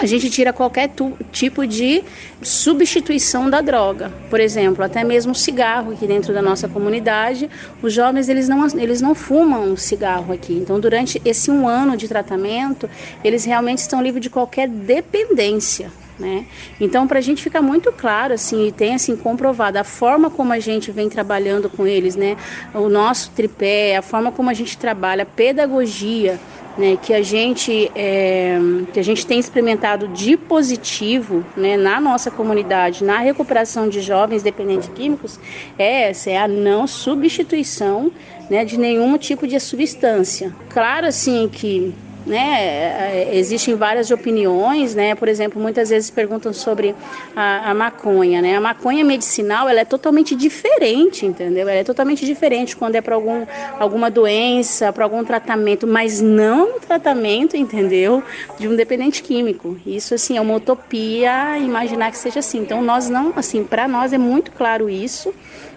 a 0.00 0.06
gente 0.06 0.30
tira 0.30 0.52
qualquer 0.52 0.90
tipo 1.32 1.66
de 1.66 2.04
substituição 2.40 3.50
da 3.50 3.60
droga. 3.60 4.12
Por 4.30 4.40
exemplo, 4.40 4.84
até 4.84 5.02
mesmo 5.02 5.32
o 5.32 5.34
cigarro 5.34 5.92
aqui 5.92 6.06
dentro 6.06 6.32
da 6.32 6.40
nossa 6.40 6.68
comunidade, 6.68 7.50
os 7.82 7.92
jovens 7.92 8.28
eles 8.28 8.48
não, 8.48 8.66
eles 8.78 9.00
não 9.00 9.14
fumam 9.14 9.76
cigarro 9.76 10.32
aqui. 10.32 10.52
Então, 10.52 10.78
durante 10.78 11.20
esse 11.24 11.50
um 11.50 11.66
ano 11.66 11.96
de 11.96 12.06
tratamento, 12.06 12.88
eles 13.24 13.44
realmente 13.44 13.78
estão 13.78 14.00
livres 14.02 14.22
de 14.22 14.30
qualquer 14.30 14.68
dependência. 14.68 15.90
Né? 16.18 16.46
Então, 16.80 17.06
para 17.06 17.18
a 17.18 17.22
gente 17.22 17.42
ficar 17.42 17.62
muito 17.62 17.92
claro, 17.92 18.34
assim, 18.34 18.66
e 18.66 18.72
tem 18.72 18.92
assim 18.92 19.16
comprovado 19.16 19.78
a 19.78 19.84
forma 19.84 20.28
como 20.28 20.52
a 20.52 20.58
gente 20.58 20.90
vem 20.90 21.08
trabalhando 21.08 21.70
com 21.70 21.86
eles, 21.86 22.16
né? 22.16 22.36
O 22.74 22.88
nosso 22.88 23.30
tripé, 23.30 23.96
a 23.96 24.02
forma 24.02 24.32
como 24.32 24.50
a 24.50 24.52
gente 24.52 24.76
trabalha, 24.76 25.22
a 25.22 25.26
pedagogia, 25.26 26.40
né, 26.78 26.96
que 26.96 27.12
a 27.12 27.20
gente 27.20 27.90
é, 27.94 28.56
que 28.92 29.00
a 29.00 29.02
gente 29.02 29.26
tem 29.26 29.38
experimentado 29.38 30.06
de 30.08 30.36
positivo 30.36 31.44
né, 31.56 31.76
na 31.76 32.00
nossa 32.00 32.30
comunidade 32.30 33.02
na 33.02 33.18
recuperação 33.18 33.88
de 33.88 34.00
jovens 34.00 34.42
dependentes 34.44 34.88
químicos 34.94 35.40
é 35.76 36.08
essa 36.10 36.30
é 36.30 36.38
a 36.38 36.46
não 36.46 36.86
substituição 36.86 38.12
né, 38.48 38.64
de 38.64 38.78
nenhum 38.78 39.18
tipo 39.18 39.46
de 39.46 39.58
substância. 39.60 40.54
Claro 40.70 41.06
assim 41.06 41.48
que 41.48 41.92
né, 42.28 43.24
é, 43.30 43.30
existem 43.32 43.74
várias 43.74 44.10
opiniões, 44.10 44.94
né, 44.94 45.14
por 45.14 45.28
exemplo, 45.28 45.60
muitas 45.60 45.90
vezes 45.90 46.10
perguntam 46.10 46.52
sobre 46.52 46.94
a, 47.34 47.70
a 47.70 47.74
maconha, 47.74 48.42
né, 48.42 48.56
a 48.56 48.60
maconha 48.60 49.04
medicinal, 49.04 49.68
ela 49.68 49.80
é 49.80 49.84
totalmente 49.84 50.36
diferente, 50.36 51.24
entendeu? 51.26 51.62
Ela 51.62 51.80
é 51.80 51.84
totalmente 51.84 52.24
diferente 52.24 52.76
quando 52.76 52.94
é 52.94 53.00
para 53.00 53.14
algum, 53.14 53.46
alguma 53.78 54.10
doença, 54.10 54.92
para 54.92 55.04
algum 55.04 55.24
tratamento, 55.24 55.86
mas 55.86 56.20
não 56.20 56.78
tratamento, 56.78 57.56
entendeu, 57.56 58.22
de 58.58 58.68
um 58.68 58.76
dependente 58.76 59.22
químico. 59.22 59.76
Isso, 59.86 60.14
assim, 60.14 60.36
é 60.36 60.40
uma 60.40 60.54
utopia 60.54 61.58
imaginar 61.58 62.10
que 62.10 62.18
seja 62.18 62.40
assim. 62.40 62.58
Então, 62.58 62.82
nós 62.82 63.08
não, 63.08 63.32
assim, 63.36 63.64
para 63.64 63.88
nós 63.88 64.12
é 64.12 64.18
muito 64.18 64.52
claro 64.52 64.88
isso, 64.90 65.34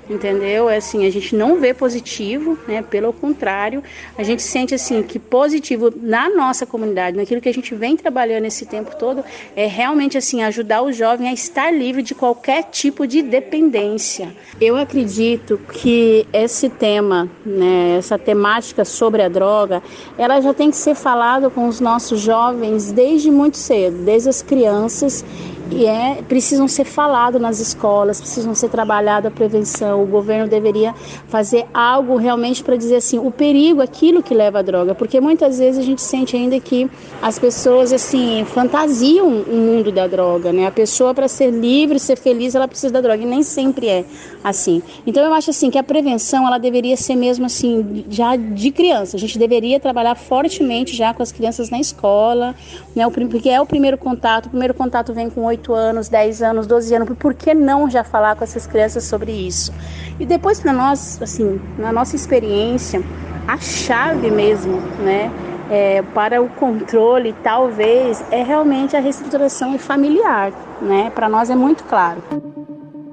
entendeu? 0.09 0.69
É 0.69 0.77
assim, 0.77 1.05
a 1.05 1.09
gente 1.09 1.35
não 1.35 1.59
vê 1.59 1.73
positivo, 1.73 2.57
né? 2.67 2.81
Pelo 2.81 3.13
contrário, 3.13 3.83
a 4.17 4.23
gente 4.23 4.41
sente 4.41 4.73
assim 4.73 5.01
que 5.03 5.19
positivo 5.19 5.93
na 5.95 6.29
nossa 6.29 6.65
comunidade, 6.65 7.17
naquilo 7.17 7.41
que 7.41 7.49
a 7.49 7.53
gente 7.53 7.73
vem 7.75 7.95
trabalhando 7.95 8.45
esse 8.45 8.65
tempo 8.65 8.95
todo, 8.95 9.23
é 9.55 9.65
realmente 9.67 10.17
assim 10.17 10.43
ajudar 10.43 10.81
o 10.81 10.91
jovem 10.91 11.27
a 11.27 11.33
estar 11.33 11.71
livre 11.71 12.01
de 12.01 12.13
qualquer 12.15 12.63
tipo 12.63 13.05
de 13.07 13.21
dependência. 13.21 14.35
Eu 14.59 14.75
acredito 14.75 15.59
que 15.73 16.25
esse 16.33 16.69
tema, 16.69 17.29
né, 17.45 17.97
essa 17.97 18.17
temática 18.17 18.85
sobre 18.85 19.21
a 19.21 19.29
droga, 19.29 19.81
ela 20.17 20.41
já 20.41 20.53
tem 20.53 20.69
que 20.69 20.77
ser 20.77 20.95
falada 20.95 21.49
com 21.49 21.67
os 21.67 21.79
nossos 21.79 22.19
jovens 22.19 22.91
desde 22.91 23.31
muito 23.31 23.57
cedo, 23.57 23.97
desde 24.03 24.29
as 24.29 24.41
crianças 24.41 25.23
e 25.71 25.85
é, 25.85 26.21
precisam 26.27 26.67
ser 26.67 26.85
falados 26.85 27.41
nas 27.41 27.59
escolas, 27.59 28.19
precisam 28.19 28.53
ser 28.53 28.69
trabalhada 28.69 29.29
a 29.29 29.31
prevenção. 29.31 30.03
O 30.03 30.05
governo 30.05 30.47
deveria 30.47 30.93
fazer 31.27 31.65
algo 31.73 32.17
realmente 32.17 32.63
para 32.63 32.75
dizer 32.75 32.97
assim, 32.97 33.17
o 33.17 33.31
perigo, 33.31 33.81
aquilo 33.81 34.21
que 34.21 34.33
leva 34.33 34.59
à 34.59 34.61
droga, 34.61 34.93
porque 34.93 35.21
muitas 35.21 35.59
vezes 35.59 35.79
a 35.79 35.83
gente 35.83 36.01
sente 36.01 36.35
ainda 36.35 36.59
que 36.59 36.89
as 37.21 37.39
pessoas 37.39 37.93
assim 37.93 38.45
fantasiam 38.45 39.27
o 39.27 39.55
mundo 39.55 39.91
da 39.91 40.07
droga, 40.07 40.51
né? 40.51 40.67
A 40.67 40.71
pessoa 40.71 41.13
para 41.13 41.27
ser 41.27 41.51
livre, 41.51 41.99
ser 41.99 42.17
feliz, 42.17 42.53
ela 42.53 42.67
precisa 42.67 42.91
da 42.91 43.01
droga 43.01 43.23
e 43.23 43.25
nem 43.25 43.43
sempre 43.43 43.87
é 43.87 44.05
assim. 44.43 44.81
Então 45.05 45.23
eu 45.23 45.33
acho 45.33 45.51
assim 45.51 45.69
que 45.69 45.77
a 45.77 45.83
prevenção 45.83 46.45
ela 46.45 46.57
deveria 46.57 46.97
ser 46.97 47.15
mesmo 47.15 47.45
assim 47.45 48.05
já 48.09 48.35
de 48.35 48.71
criança. 48.71 49.15
A 49.15 49.19
gente 49.19 49.39
deveria 49.39 49.79
trabalhar 49.79 50.15
fortemente 50.15 50.95
já 50.95 51.13
com 51.13 51.23
as 51.23 51.31
crianças 51.31 51.69
na 51.69 51.79
escola, 51.79 52.55
né? 52.95 53.09
Porque 53.09 53.49
é 53.49 53.61
o 53.61 53.65
primeiro 53.65 53.97
contato. 53.97 54.47
O 54.47 54.49
primeiro 54.49 54.73
contato 54.73 55.13
vem 55.13 55.29
com 55.29 55.41
8 55.61 55.73
anos, 55.73 56.09
10 56.09 56.41
anos, 56.41 56.67
12 56.67 56.95
anos. 56.95 57.17
Por 57.17 57.33
que 57.33 57.53
não 57.53 57.89
já 57.89 58.03
falar 58.03 58.35
com 58.35 58.43
essas 58.43 58.65
crianças 58.65 59.03
sobre 59.03 59.31
isso? 59.31 59.71
E 60.19 60.25
depois 60.25 60.59
para 60.59 60.73
nós, 60.73 61.21
assim, 61.21 61.61
na 61.77 61.91
nossa 61.91 62.15
experiência, 62.15 63.01
a 63.47 63.57
chave 63.57 64.31
mesmo, 64.31 64.77
né? 64.99 65.31
É, 65.69 66.01
para 66.13 66.41
o 66.41 66.49
controle, 66.49 67.33
talvez, 67.43 68.21
é 68.29 68.43
realmente 68.43 68.95
a 68.97 68.99
reestruturação 68.99 69.77
familiar, 69.79 70.51
né? 70.81 71.09
Para 71.11 71.29
nós 71.29 71.49
é 71.49 71.55
muito 71.55 71.83
claro. 71.85 72.21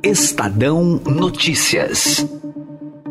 Estadão 0.02 1.00
Notícias. 1.06 2.26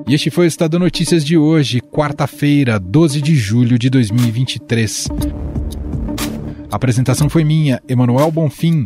E 0.05 0.13
este 0.13 0.29
foi 0.29 0.45
o 0.45 0.47
Estadão 0.47 0.79
Notícias 0.79 1.23
de 1.23 1.37
hoje, 1.37 1.81
quarta-feira, 1.81 2.79
12 2.79 3.21
de 3.21 3.35
julho 3.35 3.77
de 3.77 3.89
2023. 3.89 5.07
A 6.69 6.75
apresentação 6.75 7.29
foi 7.29 7.45
minha, 7.45 7.81
Emanuel 7.87 8.29
Bonfim. 8.29 8.85